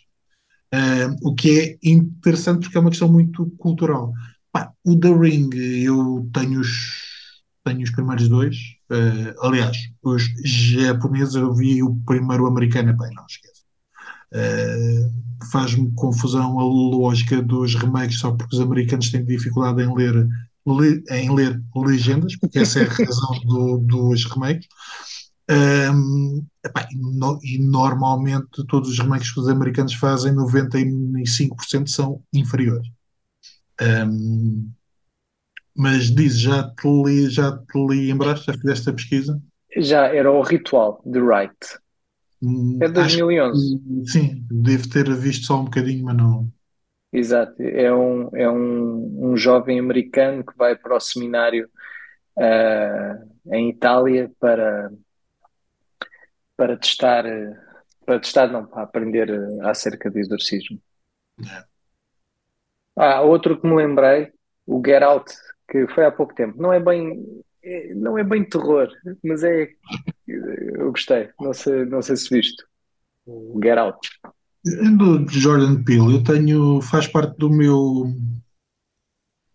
Uh, 0.74 1.16
o 1.30 1.36
que 1.36 1.60
é 1.60 1.90
interessante 1.90 2.62
porque 2.62 2.78
é 2.78 2.82
uma 2.82 2.90
questão 2.90 3.12
muito 3.12 3.46
cultural. 3.58 4.12
Pá, 4.52 4.72
o 4.84 5.00
The 5.00 5.14
Ring, 5.14 5.50
eu 5.54 6.28
tenho 6.34 6.60
os, 6.60 7.09
tenho 7.70 7.84
os 7.84 7.92
primeiros 7.92 8.28
dois. 8.28 8.56
Uh, 8.92 9.46
aliás, 9.46 9.78
os 10.02 10.24
japoneses 10.44 11.36
eu 11.36 11.54
vi 11.54 11.84
o 11.84 11.96
primeiro 12.06 12.48
americano, 12.48 12.96
bem, 12.98 13.14
não 13.14 13.26
esquece. 13.26 13.62
Uh, 14.34 15.46
faz-me 15.52 15.92
confusão 15.96 16.60
a 16.60 16.64
lógica 16.64 17.42
dos 17.42 17.76
remakes 17.76 18.20
só 18.20 18.32
porque 18.32 18.56
os 18.56 18.62
americanos 18.62 19.10
têm 19.12 19.24
dificuldade 19.26 19.82
em 19.82 19.96
ler, 19.96 20.28
le- 20.68 21.04
em 21.12 21.34
ler 21.34 21.62
legendas, 21.76 22.36
porque 22.38 22.60
essa 22.60 22.80
é 22.80 22.84
a 22.84 22.90
razão 22.90 23.40
do- 23.46 23.78
dos 23.80 24.26
remakes. 24.26 24.68
Um, 25.52 26.46
epá, 26.64 26.88
e, 26.92 26.96
no- 26.96 27.40
e 27.44 27.58
normalmente 27.58 28.64
todos 28.68 28.90
os 28.90 29.00
remakes 29.00 29.32
que 29.32 29.40
os 29.40 29.48
americanos 29.48 29.94
fazem, 29.96 30.34
95% 30.34 31.90
são 31.90 32.22
inferiores. 32.32 32.88
Um, 33.82 34.70
mas 35.80 36.12
diz, 36.14 36.40
já 36.40 36.64
te 36.76 36.88
li, 36.88 37.30
já 37.30 37.58
te 37.58 37.78
lembraste, 37.78 38.46
já 38.48 38.54
fizeste 38.54 38.90
a 38.90 38.94
pesquisa? 38.94 39.42
Já 39.78 40.14
era 40.14 40.32
o 40.32 40.44
Ritual, 40.44 41.02
de 41.04 41.20
Right. 41.20 41.58
Hum, 42.42 42.86
É 42.86 42.88
de 42.88 42.94
acho 42.96 43.20
2011. 43.20 43.76
que 44.04 44.12
sim, 44.12 44.46
devo 44.52 44.90
ter 44.90 45.14
visto 45.16 45.46
só 45.46 45.60
um 45.62 45.66
bocadinho, 45.66 46.06
mas 46.06 46.18
não. 46.18 46.52
Exato. 47.12 47.62
É 47.64 47.94
um, 47.94 48.30
é 48.36 48.50
um, 48.50 49.32
um 49.32 49.38
jovem 49.38 49.80
americano 49.80 50.46
que 50.46 50.56
vai 50.56 50.76
para 50.76 50.96
o 50.96 51.00
seminário 51.00 51.70
ah, 52.38 53.20
em 53.54 53.70
Itália 53.70 54.32
para, 54.40 54.92
para 56.56 56.78
testar, 56.78 57.24
para 58.06 58.20
testar, 58.20 58.48
não, 58.48 58.66
para 58.66 58.84
aprender 58.84 59.30
acerca 59.64 60.10
de 60.12 60.20
exorcismo. 60.20 60.80
É. 61.46 61.70
Ah, 62.96 63.22
outro 63.22 63.60
que 63.60 63.68
me 63.68 63.76
lembrei, 63.76 64.32
o 64.66 64.82
Get 64.86 65.02
Out, 65.04 65.34
que 65.70 65.88
foi 65.90 66.06
há 66.06 66.12
pouco 66.12 66.34
tempo. 66.34 66.62
Não 66.62 66.74
é 66.74 66.80
bem, 66.80 67.24
é- 67.64 67.94
não 67.94 68.18
é 68.18 68.24
bem 68.24 68.44
terror, 68.44 68.90
mas 69.24 69.44
é, 69.44 69.70
eu 70.28 70.92
gostei. 70.92 71.30
Não 71.40 71.54
sei, 71.54 71.86
não 71.86 72.02
sei 72.02 72.16
se 72.18 72.30
viste. 72.36 72.64
O 73.26 73.60
Get 73.64 73.78
Out. 73.78 74.00
Do 74.98 75.26
Jordan 75.30 75.84
Peele, 75.84 76.16
eu 76.16 76.24
tenho, 76.24 76.82
faz 76.82 77.08
parte 77.08 77.38
do 77.38 77.50
meu, 77.50 78.14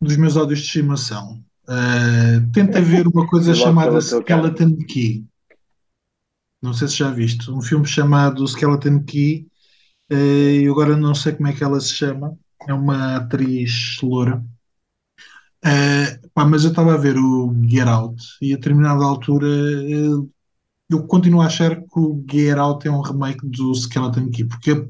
dos 0.01 0.17
meus 0.17 0.37
áudios 0.37 0.61
de 0.61 0.67
estimação. 0.67 1.43
Uh, 1.65 2.51
tenta 2.53 2.81
ver 2.81 3.07
uma 3.07 3.27
coisa 3.27 3.53
chamada. 3.55 4.01
Skeleton 4.01 4.77
Key. 4.87 5.27
Não 6.63 6.73
sei 6.73 6.89
se 6.89 6.97
já 6.97 7.11
viste. 7.11 7.51
Um 7.51 7.61
filme 7.61 7.87
chamado 7.87 8.47
Skeleton 8.47 9.03
Key. 9.05 9.47
uh, 10.11 10.15
eu 10.15 10.73
agora 10.73 10.97
não 10.97 11.15
sei 11.15 11.33
como 11.33 11.49
é 11.49 11.53
que 11.53 11.65
ela 11.65 11.81
se 11.81 11.93
chama. 11.93 12.39
É 12.67 12.73
uma 12.73 13.17
atriz 13.17 13.99
loura. 14.03 14.43
Uh, 15.65 16.29
pá, 16.35 16.45
mas 16.45 16.65
eu 16.65 16.71
estava 16.71 16.95
a 16.95 16.99
ver 16.99 17.17
o 17.17 17.55
Get 17.67 17.87
Out 17.87 18.23
e 18.43 18.53
a 18.53 18.57
determinada 18.57 19.03
altura 19.03 19.47
uh, 19.47 20.31
eu 20.91 21.07
continuo 21.07 21.41
a 21.41 21.47
achar 21.47 21.77
que 21.77 21.99
o 21.99 22.23
Get 22.31 22.59
Out 22.59 22.87
é 22.87 22.91
um 22.91 23.01
remake 23.01 23.47
do 23.47 23.75
Skeleton 23.75 24.31
Key, 24.31 24.45
porque 24.45 24.87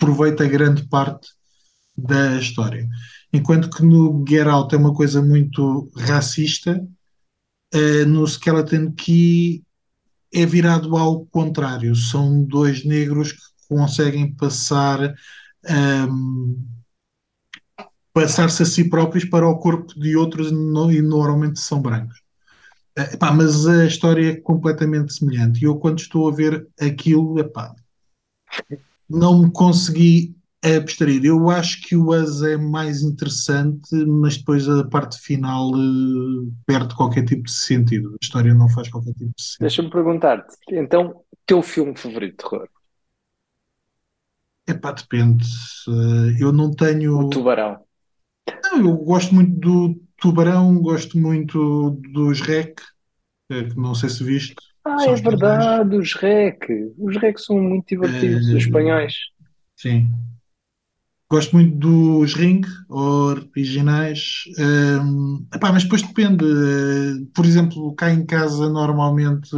aproveita 0.00 0.48
grande 0.48 0.88
parte 0.88 1.28
da 1.96 2.36
história. 2.38 2.88
Enquanto 3.32 3.70
que 3.70 3.84
no 3.84 4.24
Get 4.28 4.46
Out 4.46 4.74
é 4.74 4.78
uma 4.78 4.94
coisa 4.94 5.22
muito 5.22 5.90
racista, 5.96 6.82
eh, 7.72 8.04
no 8.04 8.26
Skeleton 8.26 8.92
Key 8.92 9.62
é 10.32 10.46
virado 10.46 10.96
ao 10.96 11.26
contrário. 11.26 11.94
São 11.94 12.42
dois 12.44 12.84
negros 12.84 13.32
que 13.32 13.40
conseguem 13.68 14.32
passar, 14.34 15.14
ahm, 15.66 16.56
passar-se 18.14 18.62
a 18.64 18.66
si 18.66 18.90
próprios 18.90 19.26
para 19.26 19.48
o 19.48 19.58
corpo 19.58 19.98
de 20.00 20.16
outros 20.16 20.50
e 20.50 20.54
no- 20.54 20.92
e 20.92 21.02
normalmente 21.02 21.60
são 21.60 21.82
brancos. 21.82 22.22
Eh, 22.98 23.18
mas 23.34 23.66
a 23.66 23.86
história 23.86 24.32
é 24.32 24.36
completamente 24.36 25.14
semelhante. 25.14 25.60
E 25.62 25.64
eu, 25.66 25.76
quando 25.76 26.00
estou 26.00 26.28
a 26.28 26.32
ver 26.32 26.68
aquilo, 26.80 27.38
epá, 27.40 27.74
não 29.08 29.42
me 29.42 29.50
consegui 29.52 30.34
abstrair. 30.64 31.24
Eu 31.24 31.50
acho 31.50 31.82
que 31.82 31.94
o 31.94 32.08
Us 32.10 32.42
é 32.42 32.56
mais 32.56 33.02
interessante, 33.02 33.94
mas 34.06 34.38
depois 34.38 34.68
a 34.68 34.84
parte 34.84 35.18
final 35.18 35.70
eh, 35.74 36.50
perde 36.66 36.94
qualquer 36.94 37.24
tipo 37.24 37.42
de 37.44 37.52
sentido. 37.52 38.10
A 38.12 38.18
história 38.22 38.54
não 38.54 38.68
faz 38.68 38.88
qualquer 38.88 39.12
tipo 39.12 39.32
de 39.36 39.42
sentido. 39.42 39.60
Deixa-me 39.60 39.90
perguntar-te, 39.90 40.56
então, 40.70 41.22
teu 41.46 41.62
filme 41.62 41.96
favorito 41.96 42.30
de 42.30 42.36
terror? 42.50 42.68
Epá, 44.66 44.92
depende. 44.92 45.44
Eh, 45.88 46.42
eu 46.42 46.52
não 46.52 46.70
O 46.70 46.74
tenho. 46.76 47.28
Tubarão. 47.28 47.83
Não, 48.52 48.78
eu 48.80 48.96
gosto 48.98 49.34
muito 49.34 49.58
do 49.58 49.94
Tubarão, 50.18 50.78
gosto 50.80 51.18
muito 51.18 51.90
dos 52.12 52.40
REC, 52.40 52.82
eh, 53.50 53.64
que 53.70 53.76
não 53.76 53.94
sei 53.94 54.08
se 54.10 54.24
viste, 54.24 54.56
Ah, 54.84 55.04
são 55.04 55.14
é 55.14 55.14
espanhóis. 55.14 55.66
verdade, 55.66 55.96
os 55.96 56.14
REC. 56.14 56.92
Os 56.98 57.16
REC 57.16 57.38
são 57.40 57.58
muito 57.60 57.86
divertidos, 57.88 58.48
os 58.52 58.62
Eh, 58.62 58.64
espanhóis. 58.64 59.14
sim. 59.76 60.08
Gosto 61.30 61.56
muito 61.56 61.76
dos 61.78 62.34
Ring, 62.34 62.62
originais. 62.88 64.44
Hum, 64.58 65.46
epá, 65.52 65.72
mas 65.72 65.82
depois 65.84 66.02
depende. 66.02 66.44
Eh, 66.44 67.26
Por 67.34 67.44
exemplo, 67.46 67.94
cá 67.96 68.10
em 68.12 68.24
casa, 68.24 68.68
normalmente, 68.68 69.48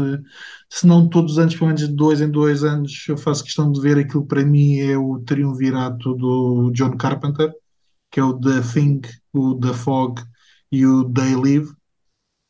se 0.71 0.87
não 0.87 1.09
todos 1.09 1.33
os 1.33 1.39
anos, 1.39 1.55
pelo 1.55 1.67
menos 1.67 1.83
de 1.87 1.95
dois 1.95 2.21
em 2.21 2.31
dois 2.31 2.65
anos, 2.65 3.05
eu 3.09 3.17
faço 3.19 3.45
questão 3.45 3.71
de 3.71 3.81
ver 3.81 3.99
aquilo 3.99 4.23
que 4.23 4.29
para 4.29 4.45
mim 4.45 4.79
é 4.79 4.97
o 4.97 5.19
triunvirato 5.21 6.15
do 6.15 6.71
John 6.73 6.97
Carpenter, 6.97 7.53
que 8.17 8.21
é 8.21 8.25
o 8.25 8.41
The 8.41 8.63
Thing, 8.63 9.03
o 9.35 9.61
The 9.61 9.75
Fog 9.75 10.23
e 10.73 10.87
o 10.87 11.05
They 11.13 11.37
Live, 11.37 11.75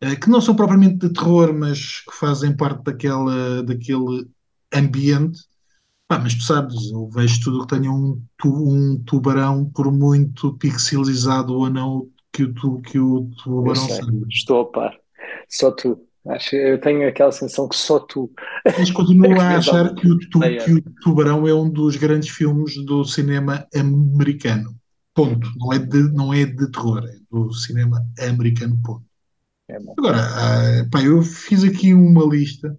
eh, 0.00 0.16
que 0.16 0.28
não 0.30 0.40
são 0.40 0.56
propriamente 0.56 0.98
de 0.98 1.12
terror, 1.12 1.54
mas 1.54 2.00
que 2.02 2.12
fazem 2.14 2.56
parte 2.56 2.84
daquela, 2.84 3.62
daquele 3.64 4.28
ambiente. 4.74 5.40
Pá, 6.08 6.18
mas 6.18 6.34
tu 6.34 6.42
sabes, 6.44 6.90
eu 6.92 7.08
vejo 7.10 7.40
tudo 7.44 7.66
que 7.66 7.76
tenha 7.76 7.90
um, 7.92 8.22
um 8.46 9.02
tubarão, 9.04 9.70
por 9.72 9.92
muito 9.92 10.54
pixelizado 10.58 11.54
ou 11.54 11.70
não 11.70 12.10
que 12.32 12.44
o, 12.44 12.54
tu- 12.54 12.80
que 12.82 12.98
o 13.00 13.30
tubarão 13.44 13.88
sei, 13.88 14.00
seja. 14.00 14.12
estou 14.30 14.60
a 14.62 14.70
par. 14.72 15.00
Só 15.48 15.70
tu. 15.72 16.06
Acho, 16.28 16.56
eu 16.56 16.80
tenho 16.80 17.08
aquela 17.08 17.30
sensação 17.30 17.68
que 17.68 17.76
só 17.76 18.00
tu 18.00 18.32
Mas 18.76 18.90
continuo 18.90 19.38
a 19.40 19.56
achar 19.56 19.94
que 19.94 20.08
o, 20.10 20.18
tu- 20.30 20.54
que 20.56 20.72
o 20.74 20.82
Tubarão 21.00 21.46
é 21.48 21.54
um 21.54 21.68
dos 21.70 21.96
grandes 21.96 22.28
filmes 22.30 22.76
do 22.84 23.04
cinema 23.04 23.66
americano. 23.74 24.74
Ponto. 25.16 25.50
Não 25.56 25.72
é 25.72 25.78
de, 25.78 26.02
não 26.12 26.34
é 26.34 26.44
de 26.44 26.70
terror, 26.70 27.02
é 27.02 27.16
do 27.30 27.50
cinema 27.54 28.06
americano. 28.20 28.78
Ponto. 28.82 29.06
É. 29.66 29.76
Agora, 29.76 30.18
ah, 30.20 30.88
pá, 30.92 31.02
eu 31.02 31.22
fiz 31.22 31.64
aqui 31.64 31.94
uma 31.94 32.22
lista 32.26 32.78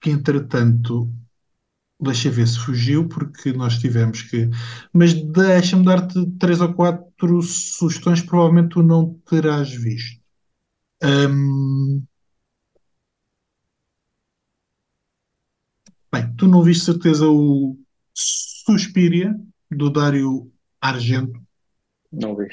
que, 0.00 0.10
entretanto, 0.10 1.08
deixa 2.00 2.30
ver 2.30 2.48
se 2.48 2.58
fugiu, 2.58 3.08
porque 3.08 3.52
nós 3.52 3.78
tivemos 3.78 4.22
que. 4.22 4.50
Mas 4.92 5.14
deixa-me 5.14 5.84
dar-te 5.84 6.26
três 6.32 6.60
ou 6.60 6.74
quatro 6.74 7.40
sugestões, 7.42 8.20
provavelmente 8.20 8.70
tu 8.70 8.82
não 8.82 9.14
terás 9.24 9.70
visto. 9.72 10.20
Bem, 16.12 16.34
tu 16.36 16.48
não 16.48 16.62
viste 16.62 16.84
certeza 16.86 17.28
o 17.28 17.78
Suspiria, 18.12 19.38
do 19.70 19.90
Dario 19.90 20.52
Argento. 20.80 21.40
Não 22.12 22.36
vi. 22.36 22.48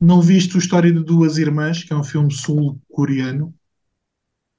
Não 0.00 0.20
viste 0.20 0.56
o 0.56 0.58
História 0.58 0.92
de 0.92 1.02
Duas 1.04 1.36
Irmãs, 1.38 1.84
que 1.84 1.92
é 1.92 1.96
um 1.96 2.04
filme 2.04 2.32
sul-coreano. 2.32 3.54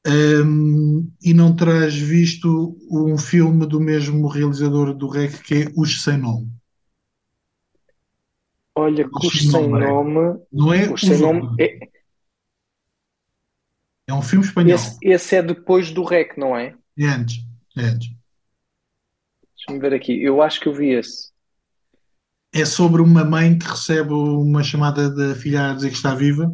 Ahm, 0.05 1.07
e 1.21 1.33
não 1.33 1.55
terás 1.55 1.95
visto 1.95 2.77
um 2.89 3.17
filme 3.17 3.67
do 3.67 3.79
mesmo 3.79 4.27
realizador 4.27 4.93
do 4.95 5.07
REC, 5.07 5.41
que 5.43 5.53
é 5.55 5.71
Os 5.75 6.03
Sem 6.03 6.17
Nome. 6.17 6.51
Olha, 8.75 9.07
que 9.07 9.27
Os 9.27 9.33
Sem 9.51 9.67
Nome, 9.67 9.83
é. 9.83 9.87
nome. 9.87 10.39
Não 10.51 10.73
é 10.73 10.91
Os 10.91 11.01
sem 11.01 11.19
nome. 11.19 11.55
É- 11.59 11.89
É 14.07 14.13
um 14.13 14.21
filme 14.21 14.45
espanhol. 14.45 14.75
esse, 14.75 14.97
esse 15.01 15.35
é 15.35 15.43
depois 15.43 15.91
do 15.91 16.03
REC, 16.03 16.37
não 16.37 16.57
é? 16.57 16.75
É 16.97 17.05
antes. 17.05 17.45
É 17.77 17.81
antes. 17.81 18.09
Deixa-me 19.55 19.79
ver 19.79 19.93
aqui. 19.93 20.21
Eu 20.21 20.41
acho 20.41 20.59
que 20.59 20.67
eu 20.67 20.73
vi 20.73 20.89
esse. 20.89 21.30
É 22.53 22.65
sobre 22.65 23.01
uma 23.01 23.23
mãe 23.23 23.57
que 23.57 23.65
recebe 23.65 24.13
uma 24.13 24.61
chamada 24.63 25.09
da 25.09 25.33
filha 25.35 25.71
a 25.71 25.73
dizer 25.73 25.89
que 25.89 25.95
está 25.95 26.13
viva, 26.13 26.53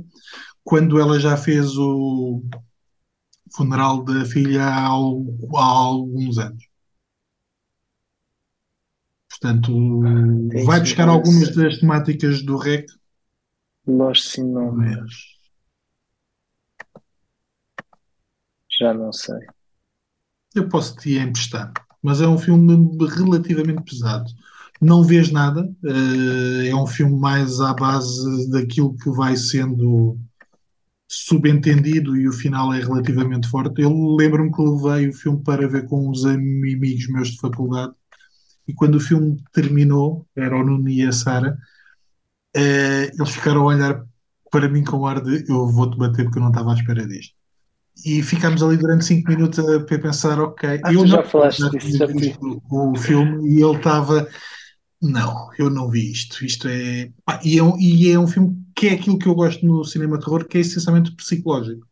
quando 0.64 1.00
ela 1.00 1.20
já 1.20 1.36
fez 1.36 1.76
o 1.78 2.44
funeral 3.56 4.04
da 4.04 4.24
filha 4.26 4.64
há, 4.64 4.88
há 4.88 5.64
alguns 5.64 6.38
anos. 6.38 6.64
Portanto, 9.30 9.72
Tem 10.52 10.66
vai 10.66 10.80
buscar 10.80 11.06
não 11.08 11.14
algumas 11.16 11.56
das 11.56 11.80
temáticas 11.80 12.44
do 12.44 12.58
REC, 12.58 12.86
Los 13.88 14.30
sem 14.32 14.44
nome. 14.46 14.86
mas 14.96 15.12
Já 18.80 18.94
não 18.94 19.12
sei. 19.14 19.38
eu 20.56 20.68
posso 20.70 20.96
te 20.98 21.18
emprestar. 21.18 21.72
Mas 22.02 22.22
é 22.22 22.28
um 22.28 22.38
filme 22.38 22.74
relativamente 23.08 23.84
pesado. 23.84 24.30
Não 24.82 25.04
vês 25.04 25.32
nada, 25.32 25.70
eh, 25.86 26.70
é 26.70 26.76
um 26.76 26.86
filme 26.86 27.18
mais 27.20 27.60
à 27.60 27.74
base 27.74 28.50
daquilo 28.52 28.96
que 28.98 29.10
vai 29.10 29.36
sendo 29.36 30.18
subentendido 31.08 32.16
e 32.16 32.28
o 32.28 32.34
final 32.34 32.74
é 32.74 32.80
relativamente 32.80 33.48
forte. 33.48 33.82
Eu 33.82 34.16
lembro-me 34.16 34.52
que 34.52 34.62
levei 34.62 35.10
o 35.10 35.14
filme 35.14 35.42
para 35.44 35.68
ver 35.68 35.86
com 35.86 36.10
uns 36.10 36.26
amigos 36.26 37.08
meus 37.08 37.30
de 37.30 37.40
faculdade 37.40 37.94
e 38.68 38.74
quando 38.74 38.96
o 38.96 39.00
filme 39.00 39.38
terminou, 39.54 40.28
era 40.36 40.56
o 40.56 40.64
Nuno 40.64 40.90
e 40.90 41.04
a 41.04 41.12
Sara, 41.12 41.58
eh, 42.56 43.10
eles 43.18 43.30
ficaram 43.30 43.62
a 43.62 43.74
olhar 43.74 44.04
para 44.52 44.68
mim 44.68 44.84
com 44.84 45.06
ar 45.06 45.22
de 45.22 45.50
eu 45.50 45.68
vou-te 45.68 45.98
bater 45.98 46.26
porque 46.26 46.40
eu 46.40 46.44
não 46.44 46.50
estava 46.50 46.72
à 46.72 46.76
espera 46.76 47.08
disto. 47.08 47.34
E 48.06 48.22
ficámos 48.22 48.62
ali 48.62 48.78
durante 48.78 49.06
cinco 49.06 49.30
minutos 49.30 49.60
a, 49.60 49.80
pensar, 49.84 50.40
ok, 50.40 50.82
Ah, 50.84 50.94
eu 50.94 51.00
tu 51.00 51.08
não, 51.08 51.08
já 51.08 51.24
falaste 51.24 51.60
já 51.60 51.70
disso, 51.70 51.98
já 51.98 52.06
o 52.70 52.96
filme 52.96 53.50
e 53.50 53.64
ele 53.64 53.76
estava, 53.78 54.28
não, 55.02 55.50
eu 55.58 55.70
não 55.70 55.90
vi 55.90 56.12
isto, 56.12 56.44
isto 56.44 56.68
é, 56.68 57.12
pá, 57.24 57.40
e 57.44 57.58
é 57.58 57.64
um, 57.64 57.80
e 57.80 58.10
é 58.10 58.20
um 58.20 58.28
filme 58.28 58.58
que 58.76 58.88
é 58.88 58.94
aquilo 58.94 59.18
que 59.18 59.28
eu 59.28 59.36
gosto 59.36 59.66
no 59.66 59.84
cinema 59.84 60.18
de 60.18 60.26
terror, 60.26 60.46
que 60.46 60.58
é 60.58 60.62
essencialmente 60.62 61.12
psicológico. 61.16 61.88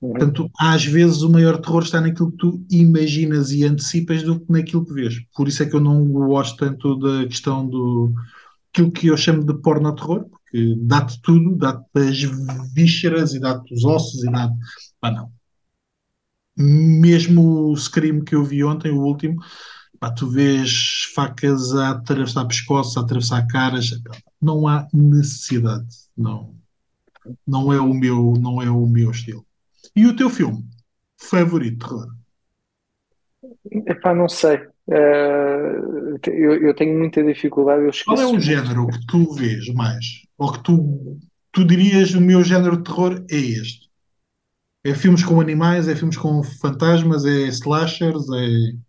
Uhum. 0.00 0.10
Portanto, 0.10 0.50
às 0.58 0.84
vezes 0.84 1.22
o 1.22 1.30
maior 1.30 1.60
terror 1.60 1.82
está 1.82 2.00
naquilo 2.00 2.30
que 2.30 2.36
tu 2.36 2.64
imaginas 2.70 3.50
e 3.50 3.64
antecipas 3.64 4.22
do 4.22 4.38
que 4.38 4.52
naquilo 4.52 4.84
que 4.84 4.92
vês. 4.92 5.14
Por 5.34 5.48
isso 5.48 5.62
é 5.62 5.66
que 5.66 5.74
eu 5.74 5.80
não 5.80 6.04
gosto 6.06 6.56
tanto 6.56 6.96
da 6.96 7.26
questão 7.26 7.68
do 7.68 8.12
aquilo 8.72 8.92
que 8.92 9.08
eu 9.08 9.16
chamo 9.16 9.44
de 9.44 9.54
porno-terror, 9.54 10.26
porque 10.28 10.76
dá-te 10.78 11.20
tudo, 11.22 11.56
dá-te 11.56 11.84
as 11.96 12.22
vísceras 12.72 13.34
e 13.34 13.40
dá-te 13.40 13.74
os 13.74 13.84
ossos 13.84 14.22
e 14.22 14.30
dá-te. 14.30 14.54
Pá, 15.00 15.10
não. 15.10 15.30
Mesmo 16.56 17.70
o 17.70 17.76
Scream 17.76 18.20
que 18.20 18.34
eu 18.34 18.44
vi 18.44 18.62
ontem, 18.64 18.90
o 18.90 19.00
último, 19.00 19.40
pá, 19.98 20.10
tu 20.10 20.28
vês 20.28 21.10
facas 21.14 21.74
a 21.74 21.90
atravessar 21.90 22.44
pescoços, 22.46 22.96
a 22.96 23.00
atravessar 23.00 23.46
caras, 23.46 23.90
não 24.40 24.66
há 24.66 24.86
necessidade. 24.92 25.86
Não, 26.16 26.54
não 27.46 27.72
é 27.72 27.80
o 27.80 27.92
meu, 27.92 28.34
não 28.40 28.62
é 28.62 28.70
o 28.70 28.86
meu 28.86 29.10
estilo. 29.10 29.44
E 29.94 30.06
o 30.06 30.16
teu 30.16 30.30
filme 30.30 30.64
favorito, 31.20 31.78
de 31.78 31.78
terror? 31.78 32.08
Epá, 33.86 34.14
não 34.14 34.28
sei. 34.28 34.60
Eh, 34.90 36.18
eu, 36.26 36.54
eu 36.54 36.74
tenho 36.74 36.98
muita 36.98 37.22
dificuldade, 37.22 37.84
eu 37.84 37.90
Qual 38.04 38.20
é 38.20 38.26
o 38.26 38.40
género 38.40 38.86
que 38.86 39.06
tu 39.06 39.34
vês 39.34 39.68
mais? 39.74 40.04
Ou 40.38 40.52
que 40.52 40.62
tu, 40.62 41.18
tu 41.52 41.64
dirias 41.64 42.14
o 42.14 42.20
meu 42.20 42.42
género 42.42 42.78
de 42.78 42.84
terror 42.84 43.24
é 43.30 43.36
este? 43.36 43.88
É 44.84 44.94
filmes 44.94 45.24
com 45.24 45.40
animais, 45.40 45.88
é 45.88 45.94
filmes 45.94 46.16
com 46.16 46.42
fantasmas, 46.42 47.24
é 47.26 47.48
slashers, 47.48 48.24
é. 48.30 48.87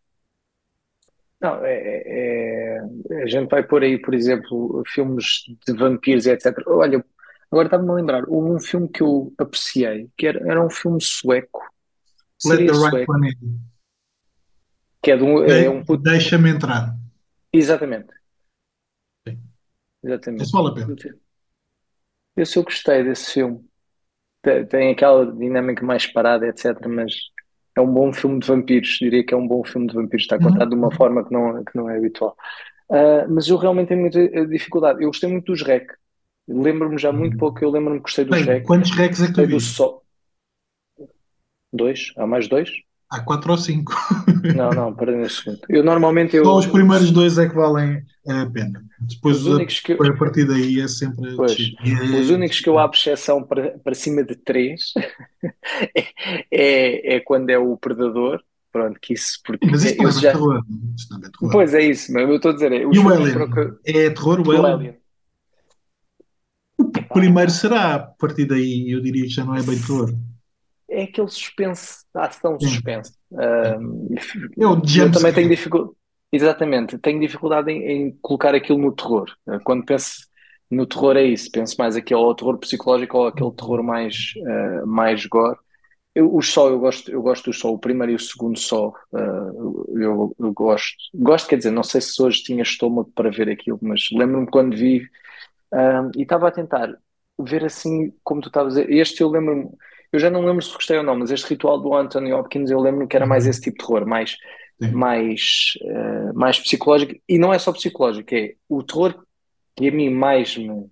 Não, 1.41 1.63
é, 1.63 1.73
é- 1.73 2.77
é- 2.77 3.23
a 3.23 3.27
gente 3.27 3.49
vai 3.49 3.63
pôr 3.63 3.83
aí, 3.83 3.97
por 3.97 4.13
exemplo, 4.13 4.83
filmes 4.85 5.43
de 5.65 5.73
vampiros 5.73 6.25
etc. 6.25 6.63
Olha, 6.67 7.03
agora 7.49 7.67
estava-me 7.67 7.89
a 7.89 7.93
lembrar, 7.93 8.23
houve 8.27 8.51
um 8.51 8.59
filme 8.59 8.89
que 8.89 9.01
eu 9.01 9.33
apreciei, 9.37 10.09
que 10.17 10.27
era, 10.27 10.39
era 10.49 10.63
um 10.63 10.69
filme 10.69 11.01
sueco, 11.01 11.61
Let 12.45 12.57
the 12.57 12.71
Right 12.71 12.89
sueco, 12.89 13.13
One 13.13 13.29
In. 13.29 13.59
que 15.01 15.11
é, 15.11 15.17
de 15.17 15.23
um, 15.23 15.43
é 15.45 15.69
um 15.69 15.83
puto. 15.83 16.03
Deixa-me 16.03 16.49
entrar. 16.49 16.95
Exatamente, 17.53 18.13
Sim. 19.27 19.39
exatamente. 20.03 20.43
Isso 20.43 20.51
vale 20.51 20.69
a 20.69 20.73
pena. 20.73 20.95
Esse 22.35 22.57
eu 22.57 22.63
gostei 22.63 23.03
desse 23.03 23.33
filme. 23.33 23.65
Tem, 24.41 24.65
tem 24.65 24.91
aquela 24.91 25.25
dinâmica 25.31 25.85
mais 25.85 26.05
parada, 26.07 26.47
etc. 26.47 26.87
Mas 26.87 27.13
é 27.75 27.81
um 27.81 27.91
bom 27.93 28.13
filme 28.13 28.39
de 28.39 28.47
vampiros. 28.47 28.97
Diria 28.99 29.25
que 29.25 29.33
é 29.33 29.37
um 29.37 29.47
bom 29.47 29.63
filme 29.63 29.87
de 29.87 29.93
vampiros. 29.95 30.23
Está 30.23 30.39
contado 30.39 30.69
de 30.69 30.75
uma 30.75 30.91
Uhum. 30.91 30.97
forma 30.97 31.25
que 31.25 31.31
não, 31.33 31.63
que 31.63 31.75
não 31.75 31.89
é 31.89 31.97
habitual. 31.97 32.35
Ah, 32.91 33.27
mas 33.29 33.47
eu 33.47 33.57
realmente 33.57 33.89
tenho 33.89 34.01
muita 34.01 34.19
eh, 34.19 34.45
dificuldade. 34.45 35.03
Eu 35.03 35.09
gostei 35.09 35.29
muito 35.31 35.45
dos 35.51 35.61
REC. 35.61 35.93
Lembro-me 36.47 36.97
já 36.97 37.11
muito 37.11 37.37
pouco. 37.37 37.63
Eu 37.63 37.71
lembro-me 37.71 37.97
que 37.99 38.03
gostei 38.03 38.25
dos 38.25 38.37
Bem, 38.37 38.45
REC. 38.45 38.65
quantos 38.65 38.91
recs 38.91 39.21
é 39.21 39.27
que 39.27 39.33
tu 39.33 39.45
viste? 39.45 39.73
Sol. 39.75 40.03
Dois? 41.73 42.13
Há 42.15 42.27
mais 42.27 42.47
dois? 42.47 42.69
Há 43.11 43.21
quatro 43.21 43.51
ou 43.51 43.57
cinco. 43.57 43.93
Não, 44.43 44.69
não, 44.71 44.93
para 44.95 45.11
um 45.15 45.27
segundo. 45.29 45.59
Eu 45.69 45.83
normalmente 45.83 46.37
Só 46.43 46.57
os 46.57 46.65
eu. 46.65 46.71
primeiros 46.71 47.11
dois 47.11 47.37
é 47.37 47.47
que 47.47 47.55
valem 47.55 48.03
a 48.27 48.45
pena. 48.45 48.83
Depois 48.99 49.37
Os 49.37 49.47
a, 49.47 49.51
únicos 49.55 49.79
que 49.79 49.93
eu, 49.93 50.03
a 50.05 50.17
partir 50.17 50.45
daí 50.45 50.79
é 50.81 50.87
sempre 50.87 51.35
pois, 51.35 51.55
os 52.19 52.29
únicos 52.29 52.59
que 52.59 52.69
eu 52.69 52.77
abro 52.79 52.97
exceção 52.97 53.43
para, 53.43 53.77
para 53.79 53.93
cima 53.95 54.23
de 54.23 54.35
três 54.35 54.93
é, 56.51 57.15
é 57.15 57.19
quando 57.21 57.49
é 57.49 57.57
o 57.57 57.77
Predador. 57.77 58.41
Pronto, 58.71 58.99
que 59.01 59.13
isso, 59.13 59.39
porque 59.43 59.65
Mas 59.65 59.83
isto 59.83 59.97
não 59.97 60.05
eu 60.05 60.09
é 60.09 60.21
já. 60.21 60.31
terror. 60.31 60.63
Isto 60.95 61.13
não 61.13 61.27
é 61.27 61.31
terror. 61.31 61.51
Pois 61.51 61.73
é 61.73 61.81
isso, 61.81 62.13
mas 62.13 62.29
eu 62.29 62.35
estou 62.35 62.51
a 62.51 62.53
dizer, 62.53 62.71
é, 62.71 62.83
E 62.83 62.99
o 62.99 63.09
Alien? 63.09 63.49
que. 63.83 63.91
É 63.91 64.09
terror 64.11 64.39
o 64.47 64.51
Alien? 64.51 64.95
O 66.77 66.85
primeiro 67.13 67.51
será, 67.51 67.95
a 67.95 67.99
partir 67.99 68.45
daí 68.45 68.91
eu 68.91 69.01
diria 69.01 69.23
que 69.23 69.29
já 69.29 69.43
não 69.43 69.55
é 69.55 69.63
bem 69.63 69.79
terror. 69.79 70.13
é 70.89 71.03
aquele 71.03 71.27
suspense, 71.29 72.05
ação 72.13 72.59
suspense. 72.59 73.13
É 73.33 73.77
eu 74.57 74.81
jump 74.85 75.13
também 75.13 75.33
tenho 75.33 75.49
dificuldade. 75.49 75.91
Exatamente, 76.31 76.97
tenho 76.99 77.19
dificuldade 77.19 77.71
em, 77.71 77.83
em 78.09 78.17
colocar 78.21 78.53
aquilo 78.53 78.77
no 78.77 78.91
terror. 78.95 79.25
Eh, 79.47 79.59
Quando 79.63 79.85
penso 79.85 80.27
no 80.69 80.85
terror 80.85 81.17
é 81.17 81.23
isso, 81.23 81.49
penso 81.51 81.75
mais 81.79 81.95
aqui 81.95 82.13
ao 82.13 82.35
terror 82.35 82.57
psicológico 82.59 83.17
ou 83.17 83.27
aquele 83.27 83.51
terror 83.51 83.81
mais, 83.83 84.15
eh, 84.37 84.85
mais 84.85 85.25
gore. 85.25 85.57
Eu, 86.15 86.35
o 86.35 86.41
Sol, 86.41 86.69
eu 86.69 86.79
gosto, 86.79 87.11
eu 87.11 87.21
gosto 87.21 87.45
do 87.51 87.53
Sol, 87.53 87.75
o 87.75 87.79
primeiro 87.79 88.11
e 88.13 88.15
o 88.15 88.19
segundo 88.19 88.59
Sol, 88.59 88.95
eh, 89.15 89.19
eu, 90.03 90.35
eu 90.39 90.53
gosto. 90.53 90.97
Gosto, 91.15 91.47
quer 91.49 91.57
dizer, 91.57 91.71
não 91.71 91.83
sei 91.83 92.01
se 92.01 92.21
hoje 92.21 92.43
tinha 92.43 92.63
estômago 92.63 93.11
para 93.15 93.31
ver 93.31 93.49
aquilo, 93.49 93.79
mas 93.81 94.01
lembro-me 94.11 94.47
quando 94.47 94.75
vi, 94.75 95.07
ah, 95.73 96.09
e 96.17 96.23
estava 96.23 96.47
a 96.47 96.51
tentar 96.51 96.93
ver 97.39 97.65
assim, 97.65 98.13
como 98.23 98.41
tu 98.41 98.49
estavas 98.49 98.77
a 98.77 98.81
dizer, 98.81 98.93
este 98.93 99.21
eu 99.21 99.29
lembro-me, 99.29 99.69
eu 100.11 100.19
já 100.19 100.29
não 100.29 100.45
lembro 100.45 100.61
se 100.63 100.73
gostei 100.73 100.97
ou 100.97 101.03
não, 101.03 101.15
mas 101.17 101.31
este 101.31 101.49
ritual 101.49 101.79
do 101.79 101.93
Anthony 101.95 102.33
Hopkins 102.33 102.69
eu 102.71 102.79
lembro-me 102.79 103.07
que 103.07 103.15
era 103.15 103.25
mais 103.25 103.45
esse 103.47 103.61
tipo 103.61 103.77
de 103.79 103.85
terror, 103.87 104.05
mais 104.07 104.35
Sim. 104.81 104.91
mais, 104.93 105.73
eh, 105.81 106.33
mais 106.33 106.59
psicológico, 106.59 107.13
e 107.27 107.37
não 107.37 107.53
é 107.53 107.59
só 107.59 107.71
psicológico, 107.73 108.33
é 108.33 108.55
o 108.69 108.81
terror 108.83 109.23
que 109.75 109.87
a 109.87 109.91
mim 109.91 110.09
mais 110.09 110.55
me 110.57 110.89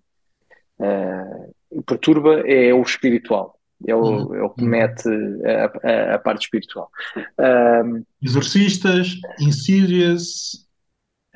eh, 0.82 1.50
perturba 1.86 2.42
é 2.48 2.74
o 2.74 2.82
espiritual, 2.82 3.60
é 3.88 3.96
o, 3.96 4.02
Uhum. 4.04 4.36
é 4.36 4.44
o 4.44 4.50
que 4.50 4.64
Uhum. 4.64 4.70
mete 4.70 5.10
a, 5.46 6.12
a- 6.12 6.16
a 6.16 6.20
parte 6.20 6.44
espiritual. 6.44 6.90
Ahm, 7.40 8.04
Exorcistas, 8.22 9.16
Insidious, 9.40 10.66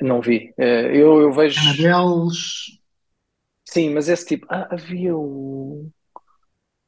não 0.01 0.21
vi. 0.21 0.53
Eh, 0.57 0.87
eu, 0.97 1.21
eu 1.21 1.31
vejo, 1.31 1.59
Annabelles, 1.61 2.79
sim, 3.67 3.89
mas 3.93 4.09
esse 4.09 4.25
tipo, 4.25 4.45
ah, 4.49 4.67
havia 4.71 5.15
um. 5.15 5.89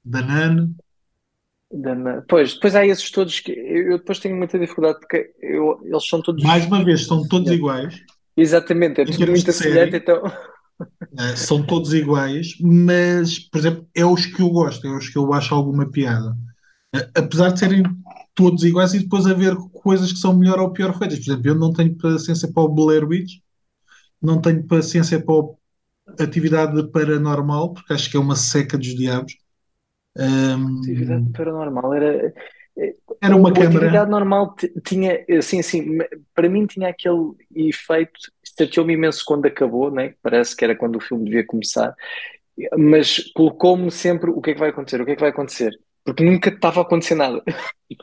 The 0.05 0.21
Nun. 0.21 0.75
Da- 1.73 2.21
Pois, 2.27 2.53
depois 2.53 2.75
há 2.75 2.85
esses 2.85 3.09
todos 3.11 3.39
que 3.39 3.51
eu, 3.51 3.97
depois 3.97 4.19
tenho 4.19 4.35
muita 4.35 4.59
dificuldade 4.59 4.99
porque 4.99 5.31
eu- 5.41 5.79
eles 5.83 6.07
são 6.07 6.21
todos 6.21 6.43
Mais 6.43 6.65
uma 6.65 6.83
vez, 6.83 7.05
são 7.05 7.27
todos 7.27 7.51
iguais. 7.51 7.95
Exatamente, 8.35 9.01
é 9.01 9.05
tudo 9.05 9.27
muito 9.27 9.51
semelhante, 9.51 9.97
então. 9.97 10.21
eh, 11.19 11.35
são 11.35 11.63
todos 11.63 11.93
iguais, 11.93 12.55
mas, 12.61 13.39
por 13.39 13.57
exemplo, 13.59 13.87
é 13.95 14.05
os 14.05 14.25
que 14.25 14.41
eu 14.41 14.49
gosto, 14.49 14.85
é 14.87 14.97
os 14.97 15.09
que 15.09 15.17
eu 15.17 15.31
acho 15.33 15.53
alguma 15.53 15.89
piada. 15.89 16.35
Eh, 16.95 17.09
Apesar 17.15 17.51
de 17.51 17.59
serem 17.59 17.83
todos 18.35 18.63
iguais 18.63 18.93
e 18.93 18.99
depois 18.99 19.25
haver 19.27 19.55
coisas 19.71 20.11
que 20.11 20.17
são 20.19 20.35
melhor 20.35 20.59
ou 20.59 20.71
pior 20.71 20.97
feitas. 20.97 21.19
Por 21.19 21.31
exemplo, 21.31 21.47
eu 21.49 21.55
não 21.55 21.71
tenho 21.71 21.95
paciência 21.95 22.51
para 22.51 22.63
o 22.63 22.69
Blair 22.69 23.07
Witch, 23.07 23.33
não 24.21 24.41
tenho 24.41 24.63
paciência 24.65 25.19
para 25.23 25.33
o 25.35 25.57
Atividade 26.19 26.91
Paranormal, 26.91 27.73
porque 27.73 27.93
acho 27.93 28.09
que 28.09 28.17
é 28.17 28.19
uma 28.19 28.35
seca 28.35 28.77
dos 28.77 28.95
diabos. 28.95 29.35
Atividade 30.81 31.25
Ahm, 31.25 31.33
paranormal 31.33 31.93
era. 31.93 32.33
eh, 32.77 32.95
era 33.21 33.35
uma 33.35 33.51
câmara. 33.53 33.89
atividade 33.89 34.09
normal 34.11 34.55
ti- 34.55 34.71
tinha, 34.85 35.23
assim, 35.37 35.59
assim, 35.59 35.97
para 36.33 36.49
mim 36.49 36.65
tinha 36.65 36.89
aquele 36.89 37.33
efeito, 37.55 38.11
chateou-me 38.57 38.93
imenso 38.93 39.23
quando 39.25 39.45
acabou, 39.45 39.91
né? 39.91 40.15
Parece 40.21 40.55
que 40.55 40.63
era 40.65 40.75
quando 40.75 40.97
o 40.97 40.99
filme 40.99 41.25
devia 41.25 41.45
começar, 41.45 41.95
mas 42.77 43.19
colocou-me 43.33 43.91
sempre 43.91 44.31
o 44.31 44.41
que 44.41 44.51
é 44.51 44.53
que 44.53 44.59
vai 44.59 44.69
acontecer, 44.69 45.01
o 45.01 45.05
que 45.05 45.11
é 45.11 45.15
que 45.15 45.21
vai 45.21 45.31
acontecer, 45.31 45.71
porque 46.05 46.23
nunca 46.23 46.49
estava 46.49 46.81
a 46.81 46.83
acontecer 46.83 47.15
nada. 47.15 47.43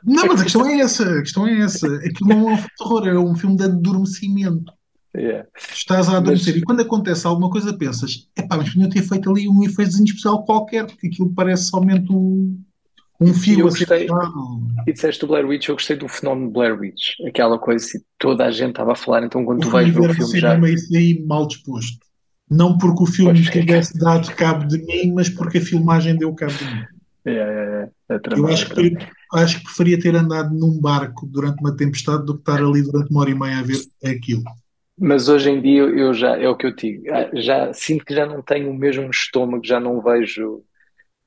Não, 0.02 0.26
mas 0.26 0.40
a 0.40 0.44
questão 0.44 0.66
é 0.66 0.78
essa, 0.80 1.04
a 1.18 1.20
questão 1.22 1.46
é 1.46 1.58
essa. 1.60 1.86
Aquilo 1.96 2.30
não 2.30 2.50
é 2.50 2.52
um 2.52 2.56
filme 2.56 2.68
de 2.70 2.76
terror, 2.76 3.08
é 3.08 3.18
um 3.18 3.36
filme 3.36 3.56
de 3.56 3.64
adormecimento. 3.64 4.72
Yeah. 5.16 5.48
Estás 5.72 6.08
a 6.08 6.18
adormecer 6.18 6.54
e 6.54 6.60
Mas 6.60 6.64
quando 6.64 6.80
acontece 6.82 7.26
alguma 7.26 7.50
coisa 7.50 7.76
pensas, 7.76 8.28
epá, 8.36 8.56
mas 8.56 8.70
podiam 8.70 8.88
ter 8.88 9.02
feito 9.02 9.28
ali 9.30 9.48
um 9.48 9.62
efeito 9.64 9.90
especial 10.04 10.44
qualquer, 10.44 10.86
porque 10.86 11.08
aquilo 11.08 11.32
parece 11.34 11.64
somente 11.64 12.12
um, 12.12 12.56
um 13.20 13.26
e 13.26 13.34
fio 13.34 13.60
eu 13.60 13.68
gostei, 13.68 14.06
e 14.86 14.92
disseste 14.92 15.20
do 15.20 15.26
Blair 15.26 15.46
Witch, 15.46 15.68
eu 15.68 15.74
gostei 15.74 15.96
do 15.96 16.08
fenómeno 16.08 16.50
Blair 16.50 16.78
Witch, 16.78 17.18
aquela 17.26 17.58
coisa 17.58 17.84
que 17.84 17.98
toda 18.18 18.44
a 18.44 18.50
gente 18.52 18.70
estava 18.70 18.92
a 18.92 18.96
falar, 18.96 19.24
então 19.24 19.44
quando 19.44 19.62
Eu 19.62 19.66
tu 19.68 19.72
vais 19.72 19.92
ver 19.92 20.10
o 20.10 20.14
filme 20.14 20.40
já, 20.40 20.50
cinema 20.52 20.70
isso 20.70 20.96
aí 20.96 21.20
mal 21.26 21.46
disposto. 21.46 21.98
Não 22.48 22.78
porque 22.78 23.02
o 23.02 23.06
filme 23.06 23.42
tivesse 23.42 23.98
dado 23.98 24.32
cabo 24.34 24.64
de 24.66 24.78
mim, 24.78 25.12
mas 25.12 25.28
porque 25.28 25.58
a 25.58 25.60
filmagem 25.60 26.16
deu 26.16 26.34
cabo 26.34 26.52
de 26.52 26.64
mim. 26.64 26.84
É, 27.24 27.30
é, 27.30 27.34
é, 27.34 27.88
é 28.08 28.14
Eu 28.14 28.20
tramado, 28.20 28.48
é 28.48 28.54
acho 28.54 28.66
que, 28.68 28.74
pre- 28.74 29.08
acho 29.34 29.58
que 29.58 29.64
preferia 29.64 30.00
ter 30.00 30.16
andado 30.16 30.54
num 30.54 30.80
barco 30.80 31.26
durante 31.26 31.60
uma 31.60 31.76
tempestade 31.76 32.24
do 32.24 32.34
que 32.34 32.40
estar 32.40 32.60
ali 32.64 32.82
durante 32.82 33.10
uma 33.10 33.20
hora 33.20 33.30
e 33.30 33.38
meia 33.38 33.58
a 33.58 33.62
ver 33.62 33.78
aquilo. 34.04 34.42
Mas 35.00 35.28
hoje 35.28 35.50
em 35.50 35.60
dia 35.62 35.82
eu 35.82 36.12
já, 36.12 36.36
é 36.36 36.48
o 36.48 36.56
que 36.56 36.66
eu 36.66 36.74
digo, 36.74 37.04
ah, 37.12 37.30
já 37.40 37.72
sinto 37.72 38.04
que 38.04 38.14
já 38.14 38.26
não 38.26 38.42
tenho 38.42 38.70
o 38.70 38.74
mesmo 38.74 39.10
estômago, 39.10 39.64
já 39.64 39.80
não 39.80 40.02
vejo, 40.02 40.62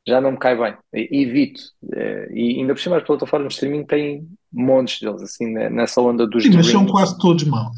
já 0.08 0.22
não 0.22 0.32
me 0.34 0.38
cai 0.38 0.56
bem, 0.58 0.78
evito. 0.94 1.62
Eh, 1.94 2.28
E 2.32 2.60
ainda 2.60 2.74
por 2.74 2.82
cima 2.82 2.98
as 2.98 3.04
plataformas 3.04 3.50
de 3.50 3.54
streaming 3.56 3.86
têm 3.86 4.28
montes 4.52 5.00
deles, 5.02 5.22
assim, 5.24 5.52
né, 5.52 5.70
nessa 5.70 6.02
onda 6.02 6.28
dos 6.28 6.44
Sim, 6.44 6.52
mas 6.52 6.68
são 6.68 6.86
quase 6.86 7.18
todos 7.18 7.44
maus. 7.46 7.76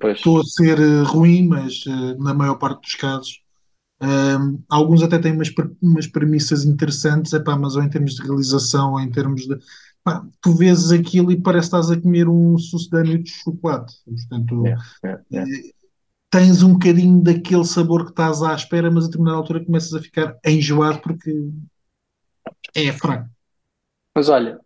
Pois, 0.00 0.18
Estou 0.18 0.40
a 0.40 0.44
ser 0.44 0.78
eh, 0.80 1.02
ruim, 1.04 1.46
mas 1.46 1.84
eh, 1.86 2.14
na 2.18 2.34
maior 2.34 2.56
parte 2.56 2.82
dos 2.82 2.94
casos. 2.96 3.40
Alguns 4.68 5.02
até 5.02 5.18
têm 5.18 5.32
umas, 5.32 5.50
umas 5.80 6.06
premissas 6.06 6.64
interessantes, 6.64 7.32
epá, 7.32 7.56
mas 7.56 7.76
ou 7.76 7.82
em 7.82 7.88
termos 7.90 8.14
de 8.14 8.22
realização, 8.22 8.92
ou 8.92 9.00
em 9.00 9.10
termos 9.10 9.42
de. 9.46 9.56
Pá, 10.06 10.24
tu 10.40 10.54
vês 10.54 10.92
aquilo 10.92 11.32
e 11.32 11.42
parece 11.42 11.68
que 11.68 11.76
estás 11.76 11.90
a 11.90 12.00
comer 12.00 12.28
um 12.28 12.56
sucedâneo 12.56 13.20
de 13.20 13.28
chocolate. 13.28 13.92
Portanto, 14.04 14.64
yeah, 14.64 14.84
yeah, 15.04 15.22
yeah. 15.32 15.72
tens 16.30 16.62
um 16.62 16.74
bocadinho 16.74 17.20
daquele 17.20 17.64
sabor 17.64 18.04
que 18.04 18.10
estás 18.10 18.40
à 18.40 18.54
espera, 18.54 18.88
mas 18.88 19.02
a 19.02 19.06
determinada 19.08 19.38
altura 19.38 19.64
começas 19.64 19.92
a 19.92 20.00
ficar 20.00 20.38
enjoado 20.46 21.00
porque 21.00 21.32
é 22.72 22.92
fraco. 22.92 23.28
Mas 24.14 24.28
olha, 24.28 24.60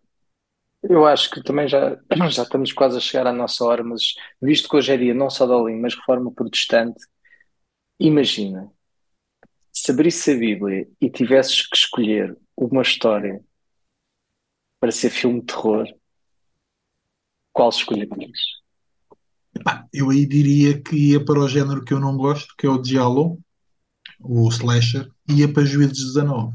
eu 0.83 1.07
acho 1.07 1.31
que 1.31 1.41
também 1.41 1.67
já, 1.67 1.97
já 2.29 2.43
estamos 2.43 2.71
quase 2.71 2.97
a 2.97 3.01
chegar 3.01 3.25
à 3.25 3.33
nossa 3.33 3.65
hora, 3.65 3.83
mas 3.83 4.13
visto 4.39 4.69
que 4.69 4.75
hoje 4.75 4.93
é 4.93 4.97
dia 4.97 5.13
não 5.15 5.31
só 5.31 5.47
de 5.47 5.53
Olim, 5.53 5.79
mas 5.79 5.95
reforma 5.95 6.31
protestante, 6.31 6.99
imagina, 7.99 8.71
se 9.73 9.91
abrisses 9.91 10.35
a 10.35 10.37
Bíblia 10.37 10.87
e 11.01 11.09
tivesses 11.09 11.65
que 11.65 11.75
escolher 11.75 12.37
uma 12.55 12.83
história 12.83 13.43
para 14.81 14.91
ser 14.91 15.11
filme 15.11 15.41
de 15.41 15.45
terror, 15.45 15.85
qual 17.53 17.69
escolherias? 17.69 18.39
Eu 19.93 20.09
aí 20.09 20.25
diria 20.25 20.81
que 20.81 21.11
ia 21.11 21.23
para 21.23 21.39
o 21.39 21.47
género 21.47 21.85
que 21.85 21.93
eu 21.93 21.99
não 21.99 22.17
gosto, 22.17 22.55
que 22.57 22.65
é 22.65 22.69
o 22.69 22.83
Giallo, 22.83 23.37
o 24.19 24.49
slasher, 24.49 25.07
e 25.29 25.41
ia 25.41 25.53
para 25.53 25.63
Juízes 25.63 26.13
19. 26.15 26.53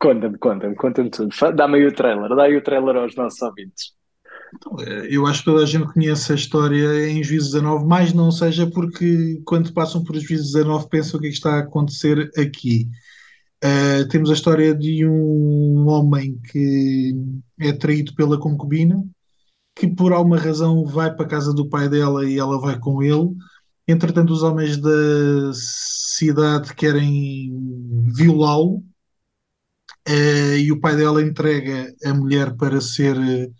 Conta-me, 0.00 0.38
conta-me, 0.38 0.74
conta-me 0.74 1.10
tudo. 1.10 1.34
Dá-me 1.54 1.78
aí 1.78 1.86
o 1.86 1.94
trailer, 1.94 2.34
dá 2.34 2.44
aí 2.44 2.56
o 2.56 2.62
trailer 2.62 2.96
aos 2.96 3.14
nossos 3.14 3.42
ouvintes. 3.42 3.92
Então, 4.54 4.76
eh, 4.80 5.08
Eu 5.10 5.26
acho 5.26 5.40
que 5.40 5.44
toda 5.44 5.64
a 5.64 5.66
gente 5.66 5.92
conhece 5.92 6.32
a 6.32 6.36
história 6.36 7.10
em 7.10 7.22
Juízes 7.22 7.52
19, 7.52 7.84
mas 7.84 8.14
não 8.14 8.30
seja 8.30 8.66
porque 8.70 9.42
quando 9.44 9.74
passam 9.74 10.02
por 10.02 10.16
Juízes 10.16 10.52
19 10.52 10.88
pensam 10.88 11.18
o 11.18 11.20
que 11.20 11.26
é 11.26 11.30
que 11.30 11.36
está 11.36 11.56
a 11.56 11.58
acontecer 11.58 12.30
aqui. 12.38 12.88
Eh, 13.60 14.04
temos 14.06 14.30
a 14.30 14.34
história 14.34 14.74
de 14.74 15.06
um 15.06 15.88
homem 15.88 16.38
que 16.50 17.14
é 17.60 17.72
traído 17.72 18.14
pela 18.14 18.38
concubina, 18.38 19.04
que 19.74 19.86
por 19.88 20.12
alguma 20.12 20.38
razão 20.38 20.84
vai 20.86 21.14
para 21.14 21.26
a 21.26 21.28
casa 21.28 21.52
do 21.52 21.68
pai 21.68 21.88
dela 21.88 22.28
e 22.28 22.38
ela 22.38 22.60
vai 22.60 22.78
com 22.78 23.02
ele. 23.02 23.30
Entretanto, 23.86 24.32
os 24.32 24.42
homens 24.42 24.76
da 24.78 25.52
cidade 25.54 26.74
querem 26.74 27.52
violá-lo, 28.14 28.84
eh, 30.06 30.58
e 30.58 30.72
o 30.72 30.80
pai 30.80 30.96
dela 30.96 31.22
entrega 31.22 31.94
a 32.04 32.14
mulher 32.14 32.56
para 32.56 32.80
ser 32.80 33.16
eh, 33.18 33.50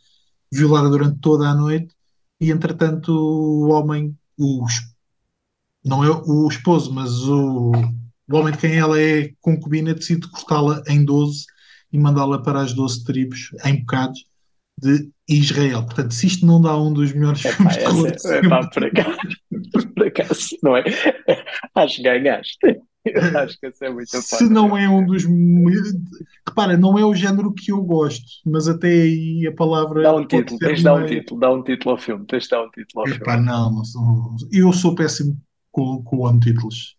violada 0.53 0.89
durante 0.89 1.21
toda 1.21 1.49
a 1.49 1.55
noite. 1.55 1.95
E 2.41 2.51
entretanto, 2.51 3.13
o 3.13 3.69
homem, 3.71 4.17
o, 4.39 4.65
não 5.85 6.05
é 6.05 6.11
o 6.11 6.49
esposo, 6.49 6.93
mas 6.93 7.11
o, 7.29 7.73
o 8.31 8.37
homem 8.37 8.53
de 8.53 8.59
quem 8.59 8.77
ela 8.77 9.01
é 9.01 9.31
concubina, 9.41 9.95
decide 9.95 10.29
cortá-la 10.31 10.83
em 10.89 11.05
12 11.05 11.45
e 11.93 11.99
mandá-la 11.99 12.43
para 12.43 12.61
as 12.61 12.73
12 12.75 13.05
tribos 13.05 13.51
em 13.65 13.77
bocados 13.81 14.25
de 14.81 15.11
Israel. 15.29 15.85
Portanto, 15.85 16.15
se 16.15 16.27
isto 16.27 16.47
não 16.47 16.61
dá 16.61 16.77
um 16.81 16.93
dos 16.93 17.13
melhores 17.13 17.45
Epá, 17.45 17.71
filmes 17.71 17.75
de 17.77 17.81
essa 17.81 17.89
terror 17.89 18.07
é, 18.09 18.11
de 18.13 18.23
sempre, 18.23 18.47
epá, 18.47 18.71
por 18.71 18.85
acaso, 18.85 19.19
por 19.95 20.07
acaso, 20.07 20.49
não 20.63 20.77
é? 20.77 20.85
Acho 21.75 21.97
que 21.97 22.03
ganhaste. 22.03 22.59
Eu 23.05 23.39
acho 23.39 23.59
que 23.59 23.67
essa 23.67 23.87
é 23.87 23.91
muito 23.91 24.11
se 24.11 24.23
fácil. 24.23 24.51
não 24.51 24.77
é 24.77 24.89
um 24.89 25.07
dos. 25.07 25.25
Repara, 26.47 26.77
não 26.77 26.99
é 26.99 27.05
o 27.05 27.15
género 27.15 27.55
que 27.55 27.73
eu 27.73 27.83
gosto, 27.83 28.25
mas 28.45 28.69
até 28.69 28.89
aí 28.89 29.47
a 29.47 29.51
Dá 29.51 29.57
palavra 29.57 30.11
um 30.13 30.27
pode 30.27 30.29
título, 30.29 30.59
tens 30.59 30.79
de 30.79 30.85
dar 30.85 30.95
um 30.95 31.07
título, 31.07 31.41
dá 31.41 31.51
um 31.53 31.63
título 31.63 31.91
ao 31.93 31.99
filme, 31.99 32.27
tens 32.27 32.45
de 32.45 32.51
dar 32.51 32.63
um 32.63 32.71
título 32.71 33.01
ao 33.01 33.07
filme. 33.07 33.23
Epá, 33.23 33.37
não, 33.41 33.73
não 33.73 33.85
sou- 33.85 34.37
eu 34.53 34.73
sou 34.73 34.95
péssimo 34.95 35.41
com, 35.73 36.03
com 36.03 36.39
títulos, 36.41 36.97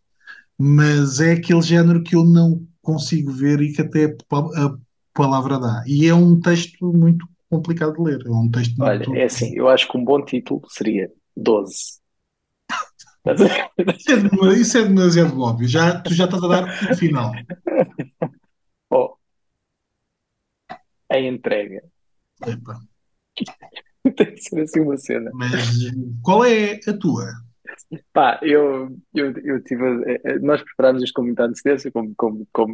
mas 0.60 1.20
é 1.20 1.34
aquele 1.34 1.62
género 1.62 2.04
que 2.04 2.16
eu 2.16 2.24
não 2.26 2.66
consigo 2.82 3.32
ver 3.32 3.62
e 3.62 3.74
que 3.74 3.82
até 3.82 4.06
a 4.06 4.16
pa- 4.28 4.50
a 4.58 4.78
palavra 5.14 5.60
dá. 5.60 5.84
E 5.88 6.08
é 6.08 6.14
um 6.14 6.40
texto 6.40 6.92
muito 6.94 7.28
complicado 7.50 7.94
de 7.94 8.02
ler, 8.04 8.26
é 8.26 8.30
um 8.32 8.50
texto 8.50 8.80
Olha, 8.82 8.98
muito. 8.98 9.16
é 9.16 9.24
assim, 9.26 9.56
eu 9.56 9.68
acho 9.70 9.88
que 9.90 9.98
um 9.98 10.04
bom 10.04 10.24
título 10.24 10.62
seria 10.70 11.12
12. 11.36 12.00
Estás 13.26 13.42
a 13.42 13.46
ver? 13.46 13.96
Isso 13.98 14.12
é, 14.12 14.54
isso 14.60 14.78
é 14.78 14.84
demasiado 14.84 15.40
óbvio, 15.40 15.68
já, 15.68 16.00
tu 16.02 16.14
já 16.14 16.26
estás 16.26 16.44
a 16.44 16.48
dar 16.48 16.92
o 16.92 16.96
final. 16.96 17.32
Oh, 18.92 19.18
a 21.10 21.18
entrega. 21.20 21.82
Epá. 22.46 22.76
Tem 24.16 24.34
que 24.34 24.42
ser 24.42 24.62
assim 24.62 24.80
uma 24.80 24.98
cena. 24.98 25.32
Mas 25.34 25.92
qual 26.22 26.46
é 26.46 26.80
a 26.88 26.94
tua? 26.98 27.32
Pá, 28.14 28.40
eu, 28.44 28.90
eu, 29.14 29.34
eu 29.44 29.64
tive. 29.64 29.84
a- 29.84 30.40
Nós 30.42 30.62
preparámos 30.62 31.04
isto 31.04 31.14
com 31.14 31.24
muita 31.24 31.44
antecedência, 31.46 31.92
como, 31.92 32.14
como, 32.18 32.48
como, 32.52 32.74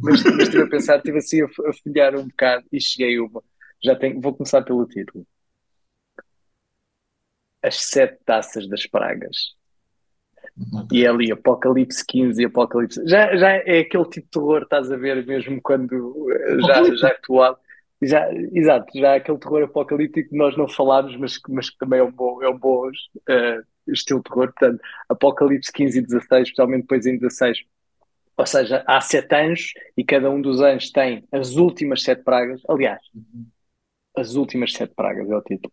mas, 0.00 0.22
mas 0.24 0.42
estive 0.48 0.62
a 0.62 0.68
pensar, 0.68 0.96
estive 0.96 1.18
assim 1.18 1.42
a, 1.42 1.46
a 1.46 1.72
folhear 1.82 2.16
um 2.16 2.28
bocado 2.28 2.64
e 2.72 2.80
cheguei 2.80 3.18
a 3.18 3.22
uma. 3.24 3.42
Já 3.82 3.96
tenho, 3.96 4.20
vou 4.20 4.34
começar 4.34 4.62
pelo 4.62 4.86
título. 4.86 5.26
As 7.62 7.76
Sete 7.76 8.18
Taças 8.24 8.68
das 8.68 8.84
Pragas. 8.88 9.36
E 10.92 11.04
é 11.04 11.08
ali 11.08 11.30
Apocalipse 11.30 12.04
15 12.06 12.42
e 12.42 12.46
Apocalipse. 12.46 13.00
Já, 13.06 13.34
já 13.36 13.50
é 13.50 13.80
aquele 13.80 14.04
tipo 14.04 14.26
de 14.26 14.30
terror, 14.30 14.62
estás 14.62 14.90
a 14.90 14.96
ver 14.96 15.24
mesmo 15.26 15.60
quando 15.62 16.30
eh, 16.32 16.58
já, 16.66 16.94
já 16.96 17.08
atuado. 17.08 17.58
Já, 18.00 18.28
exato, 18.52 18.96
já 18.96 19.16
aquele 19.16 19.38
terror 19.38 19.64
apocalíptico 19.64 20.30
que 20.30 20.36
nós 20.36 20.56
não 20.56 20.68
falámos, 20.68 21.16
mas, 21.16 21.36
que- 21.36 21.50
mas 21.52 21.68
que 21.68 21.78
também 21.78 21.98
é 21.98 22.02
um 22.04 22.12
bom, 22.12 22.40
é 22.42 22.48
um 22.48 22.56
bom 22.56 22.88
eh, 23.28 23.60
estilo 23.88 24.20
de 24.20 24.24
terror. 24.30 24.46
Portanto, 24.52 24.80
Apocalipse 25.08 25.72
15 25.72 25.98
e 25.98 26.02
16, 26.02 26.44
especialmente 26.48 26.82
depois 26.82 27.06
em 27.06 27.18
16. 27.18 27.58
Ou 28.36 28.46
seja, 28.46 28.84
há 28.86 29.00
sete 29.00 29.34
anjos 29.34 29.72
e 29.96 30.04
cada 30.04 30.30
um 30.30 30.40
dos 30.40 30.60
anjos 30.60 30.90
tem 30.92 31.24
as 31.32 31.56
últimas 31.56 32.02
sete 32.02 32.22
pragas. 32.22 32.62
Aliás, 32.68 33.00
as 34.14 34.34
últimas 34.34 34.72
sete 34.74 34.94
pragas 34.94 35.30
é 35.30 35.36
o 35.36 35.40
título. 35.42 35.72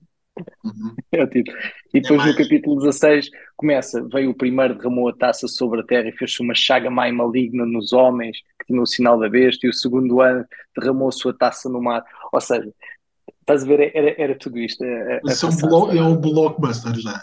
Uhum. 0.63 0.95
É 1.12 1.24
o 1.24 1.28
título. 1.28 1.58
E 1.93 2.02
depois 2.02 2.19
mais. 2.19 2.36
no 2.36 2.43
capítulo 2.43 2.80
16 2.80 3.30
começa, 3.56 4.06
veio 4.12 4.32
o 4.32 4.36
primeiro, 4.36 4.76
derramou 4.76 5.08
a 5.08 5.13
taça 5.15 5.48
sobre 5.48 5.82
a 5.82 5.84
terra 5.84 6.10
e 6.10 6.12
fez-se 6.17 6.41
uma 6.41 6.54
chaga 6.56 6.89
mais 6.89 7.13
maligna 7.13 7.65
nos 7.65 7.93
homens, 7.93 8.38
que 8.60 8.65
tinha 8.67 8.82
o 8.82 8.86
sinal 8.86 9.17
da 9.19 9.30
besta, 9.30 9.65
e 9.65 9.69
o 9.69 9.74
segundo 9.74 10.21
ano 10.21 10.45
derramou 10.78 11.08
a 11.08 11.12
sua 11.12 11.34
taça 11.34 11.69
no 11.69 11.82
mar. 11.82 12.04
Ou 12.34 12.41
seja, 12.41 12.69
estás 13.41 13.63
a 13.63 13.67
ver, 13.67 13.91
era, 13.95 14.15
era 14.21 14.36
tudo 14.38 14.60
isto. 14.60 14.84
a- 14.84 14.88
a- 14.88 15.21
é 15.26 15.45
um, 15.45 15.58
blo 15.58 15.91
é 15.91 16.02
um 16.04 16.17
blockbuster 16.17 17.00
já. 17.00 17.21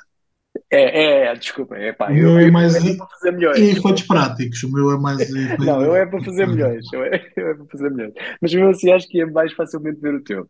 É, 0.71 0.81
é, 0.81 1.25
é, 1.27 1.35
desculpa, 1.35 1.77
é 1.77 1.93
pá, 1.93 2.09
O 2.09 2.15
eu, 2.15 2.17
meu 2.31 2.39
é 2.39 2.49
eu, 2.49 2.53
mais 2.53 2.75
eu 2.75 2.93
é 2.93 2.97
para 2.97 3.07
fazer 3.07 3.33
milhões. 3.33 3.59
E 3.59 3.63
efeitos 3.71 4.03
práticos. 4.03 4.63
O 4.63 4.73
meu 4.73 4.93
é 4.93 4.99
mais. 4.99 5.19
Não, 5.59 5.83
eu 5.83 5.97
é 5.97 6.07
para 6.07 6.23
fazer 6.23 6.47
milhões. 6.47 6.87
Eu 6.93 7.05
é, 7.05 7.33
eu 7.37 7.49
é 7.49 7.55
para 7.55 7.67
fazer 7.67 7.91
milhões. 7.91 8.13
Mas 8.41 8.55
mesmo 8.55 8.69
assim 8.71 8.93
acho 8.93 9.09
que 9.09 9.19
ia 9.19 9.27
mais 9.27 9.53
facilmente 9.55 10.01
ver 10.01 10.15
o 10.15 10.23
teu. 10.23 10.49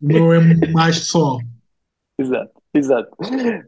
O 0.00 0.06
meu 0.06 0.32
é 0.32 0.40
mais 0.72 1.08
só. 1.08 1.38
Exato, 2.18 2.52
exato. 2.74 3.16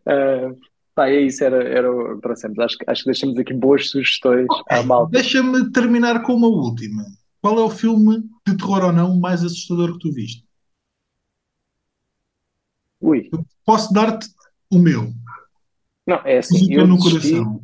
Ah, 0.07 0.51
pá, 0.95 1.09
é 1.09 1.21
isso, 1.21 1.43
era, 1.45 1.63
era 1.63 1.89
trouxemos. 2.21 2.59
Acho, 2.59 2.77
acho 2.87 3.03
que 3.03 3.11
deixamos 3.11 3.39
aqui 3.39 3.55
boas 3.55 3.89
sugestões 3.89 4.47
à 4.69 4.83
malta. 4.83 5.13
Deixa-me 5.13 5.71
terminar 5.71 6.23
com 6.23 6.35
uma 6.35 6.49
última. 6.49 7.05
Qual 7.41 7.59
é 7.59 7.63
o 7.63 7.71
filme, 7.71 8.23
de 8.47 8.57
terror 8.57 8.85
ou 8.85 8.93
não, 8.93 9.19
mais 9.19 9.43
assustador 9.45 9.93
que 9.95 10.01
tu 10.01 10.13
viste? 10.13 10.45
Ui, 13.01 13.31
Posso 13.65 13.93
dar-te 13.95 14.29
o 14.71 14.79
meu. 14.79 15.11
não, 16.07 16.17
é 16.25 16.39
assim, 16.39 16.59
Música 16.59 16.75
eu 16.75 16.87
no 16.87 16.97
desisti. 16.99 17.33
coração. 17.37 17.63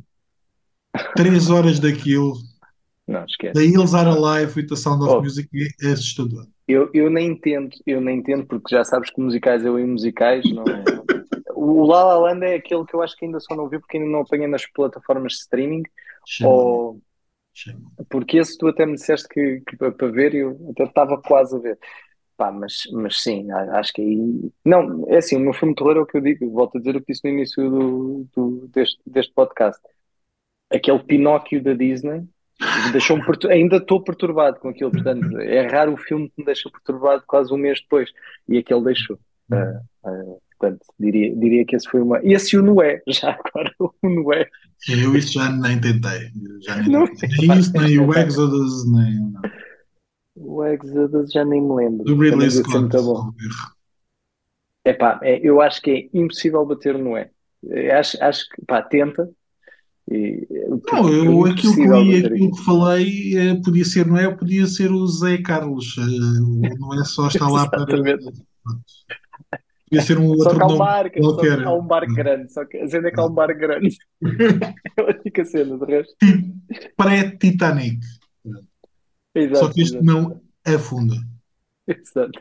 Três 1.15 1.51
horas 1.51 1.79
daquilo. 1.79 2.35
Não, 3.07 3.25
esquece. 3.25 3.55
Da 3.55 3.63
Hills 3.63 3.95
Are 3.95 4.09
Alive 4.11 4.53
with 4.59 4.67
the 4.69 4.77
Sound 4.77 5.03
of 5.05 5.15
Oh. 5.15 5.23
Music 5.23 5.49
é 5.83 5.89
assustador. 5.93 6.47
Eu, 6.67 6.91
eu 6.93 7.09
nem 7.09 7.29
entendo, 7.29 7.71
eu 7.87 8.01
nem 8.01 8.19
entendo, 8.19 8.45
porque 8.47 8.75
já 8.75 8.83
sabes 8.85 9.11
que 9.11 9.21
musicais 9.21 9.65
eu 9.65 9.79
em 9.79 9.87
musicais 9.87 10.45
não. 10.53 10.65
O 11.55 11.87
La 11.87 12.05
La 12.05 12.19
Land 12.19 12.45
é 12.45 12.55
aquele 12.57 12.85
que 12.85 12.95
eu 12.95 13.03
acho 13.03 13.17
que 13.17 13.25
ainda 13.25 13.39
só 13.39 13.55
não 13.55 13.69
vi 13.69 13.79
porque 13.79 13.97
ainda 13.99 14.11
não 14.11 14.21
apanhei 14.21 14.49
nas 14.49 14.67
plataformas 14.67 15.33
de 15.35 15.39
streaming, 15.39 15.85
Chama, 16.27 16.51
ou 16.51 17.01
chama. 17.55 17.81
porque 18.11 18.39
esse 18.39 18.59
tu 18.59 18.67
até 18.67 18.85
me 18.85 18.95
disseste 18.95 19.29
que, 19.29 19.61
que 19.61 19.77
para 19.77 20.09
ver 20.11 20.35
e 20.35 20.39
eu 20.39 20.59
até 20.71 20.85
estava 20.85 21.21
quase 21.23 21.55
a 21.57 21.59
ver. 21.61 21.79
Pá, 22.37 22.51
mas, 22.51 22.83
mas 22.93 23.23
sim, 23.23 23.51
acho 23.53 23.93
que 23.93 24.03
aí. 24.03 24.51
Não, 24.65 25.07
é 25.09 25.19
assim, 25.19 25.37
o 25.37 25.41
meu 25.41 25.55
filme 25.55 25.73
de 25.73 25.79
terror 25.79 25.97
é 25.97 26.01
o 26.01 26.07
que 26.07 26.17
eu 26.19 26.21
digo, 26.21 26.51
volto 26.51 26.77
a 26.77 26.81
dizer 26.81 26.97
o 26.97 27.01
que 27.01 27.13
disse 27.13 27.25
no 27.25 27.31
início 27.31 27.71
do, 27.71 28.27
do- 28.37 28.69
deste, 28.69 29.01
deste 29.07 29.33
podcast. 29.33 29.81
Aquele 30.71 30.99
Pinóquio 31.05 31.63
da 31.63 31.73
Disney 31.73 32.25
pertur- 33.27 33.51
ainda 33.51 33.77
estou 33.77 34.03
perturbado 34.03 34.59
com 34.61 34.69
aquilo, 34.69 34.91
portanto, 34.91 35.39
é 35.41 35.67
raro 35.67 35.93
o 35.95 35.97
filme 35.97 36.29
que 36.31 36.35
me 36.41 36.45
deixa 36.47 36.71
perturbado 36.71 37.23
quase 37.27 37.53
um 37.53 37.57
mês 37.57 37.81
depois, 37.81 38.11
e 38.49 38.59
aquele 38.59 38.85
deixou. 38.85 39.19
Ah, 39.53 39.81
ah, 40.05 40.11
portanto, 40.59 40.87
diria, 40.99 41.35
diria 41.37 41.65
que 41.65 41.77
esse 41.77 41.89
foi 41.89 42.01
uma. 42.01 42.21
E 42.23 42.33
esse 42.33 42.57
o 42.57 42.63
Noé, 42.63 43.03
já 43.09 43.31
agora, 43.31 43.73
o 43.79 44.09
Noé. 44.09 44.49
Eu 44.89 45.17
isso 45.17 45.33
já 45.35 45.51
nem 45.51 45.81
tentei. 45.81 46.31
Já 46.63 46.77
nem, 46.77 46.91
Não, 46.91 47.07
tentei. 47.07 47.47
nem 47.49 47.59
isso, 47.59 47.73
nem 47.73 47.99
o 48.01 48.15
Exodus, 48.15 48.91
nem. 48.93 49.21
não. 49.33 49.43
O 50.39 50.65
Exodus 50.65 51.33
já 51.33 51.45
nem 51.45 51.63
me 51.63 51.75
lembro. 51.75 52.05
Do 52.05 52.17
Ridley 52.19 52.51
Scott. 52.51 52.79
muito 52.79 53.03
bom. 53.03 53.31
Epá, 54.85 55.19
é, 55.23 55.41
eu 55.43 55.61
acho 55.61 55.81
que 55.83 55.91
é 55.91 56.19
impossível 56.19 56.65
bater 56.65 56.95
o 56.95 56.99
Noé. 56.99 57.31
É, 57.71 57.93
Acho, 57.97 58.23
acho 58.23 58.49
que, 58.49 58.63
pá, 58.65 58.83
tenta. 58.83 59.29
E, 60.11 60.47
Não, 60.93 61.09
eu 61.13 61.47
é 61.47 61.51
aquilo 61.51 61.75
que 61.75 61.81
impossível 61.83 62.03
li, 62.03 62.25
aquilo 62.25 62.51
que 62.57 62.65
falei, 62.65 63.37
eh, 63.37 63.55
podia 63.65 63.85
ser, 63.85 64.07
não 64.07 64.17
é? 64.17 64.33
Podia 64.35 64.67
ser 64.67 64.93
o 64.93 65.07
Zé 65.07 65.39
Carlos. 65.39 65.97
eh, 65.99 66.75
Não 66.79 66.95
é 67.01 67.05
só 67.05 67.27
estar 67.27 67.49
lá 67.49 67.69
para. 67.69 67.87
Podia 67.87 70.03
ser 70.03 70.19
um 70.19 70.29
Só 70.37 70.51
outro 70.51 70.57
que 70.57 70.63
há 70.63 70.67
um 70.67 70.69
nome 70.69 70.79
bar, 70.79 71.11
que- 71.11 71.23
só 71.23 71.37
que 71.37 71.49
há 71.49 71.73
um 71.73 71.87
bar 71.87 72.07
grande. 72.15 72.53
Só 72.53 72.65
que 72.65 72.77
a 72.79 72.89
cena 72.89 73.09
é 73.09 73.11
que 73.11 73.21
há 73.21 73.27
um 73.27 73.35
bar 73.35 73.57
grande. 73.57 73.97
É 74.99 75.01
a 75.01 75.05
única 75.05 75.45
cena, 75.45 75.79
de 75.79 75.85
resto. 75.85 76.15
Pré-Titanic. 76.97 78.01
Só 79.55 79.71
que 79.73 79.83
este 79.83 79.97
exato, 79.97 80.05
não 80.05 80.41
afunda. 80.65 81.15
exato. 81.87 82.41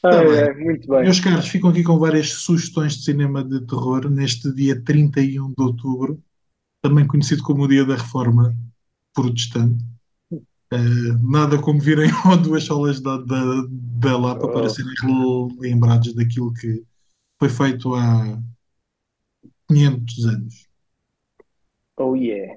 Tá 0.00 0.22
bem. 0.22 0.38
ai, 0.42 0.54
muito 0.54 0.88
bem. 0.88 1.02
Meus 1.02 1.20
caros, 1.20 1.48
ficam 1.48 1.70
aqui 1.70 1.82
com 1.82 1.98
várias 1.98 2.28
sugestões 2.30 2.96
de 2.98 3.04
cinema 3.04 3.42
de 3.42 3.66
terror 3.66 4.08
neste 4.10 4.52
dia 4.54 4.80
31 4.82 5.48
de 5.48 5.54
outubro, 5.62 6.22
também 6.84 7.06
conhecido 7.06 7.42
como 7.42 7.62
o 7.62 7.68
Dia 7.68 7.82
da 7.82 7.96
Reforma 7.96 8.54
Protestante. 9.14 9.82
Eh, 10.70 11.12
nada 11.22 11.56
como 11.58 11.80
virem 11.80 12.10
ao 12.26 12.36
duas 12.36 12.64
solas 12.64 13.00
da, 13.00 13.16
da, 13.16 13.42
da 13.70 14.18
Lapa 14.18 14.46
para 14.48 14.66
Oh. 14.66 14.68
serem 14.68 14.92
lembrados 15.58 16.14
daquilo 16.14 16.52
que 16.52 16.82
foi 17.40 17.48
feito 17.48 17.94
há 17.94 18.38
500 19.68 20.26
anos. 20.26 20.66
Oh 21.96 22.14
yeah. 22.14 22.54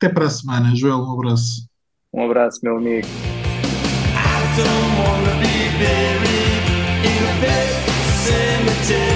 Até 0.00 0.12
para 0.12 0.26
a 0.26 0.30
semana, 0.30 0.74
Joel, 0.74 0.98
um 0.98 1.12
abraço. 1.12 1.68
Um 2.12 2.24
abraço, 2.24 2.58
meu 2.64 2.78
amigo. 2.78 3.06
I 3.06 4.56
don't 4.56 4.98
wanna 4.98 5.38
be 5.38 5.70
buried 5.78 6.64
in 7.06 7.22
a 7.28 7.40
pet 7.40 7.70
cemetery. 8.24 9.13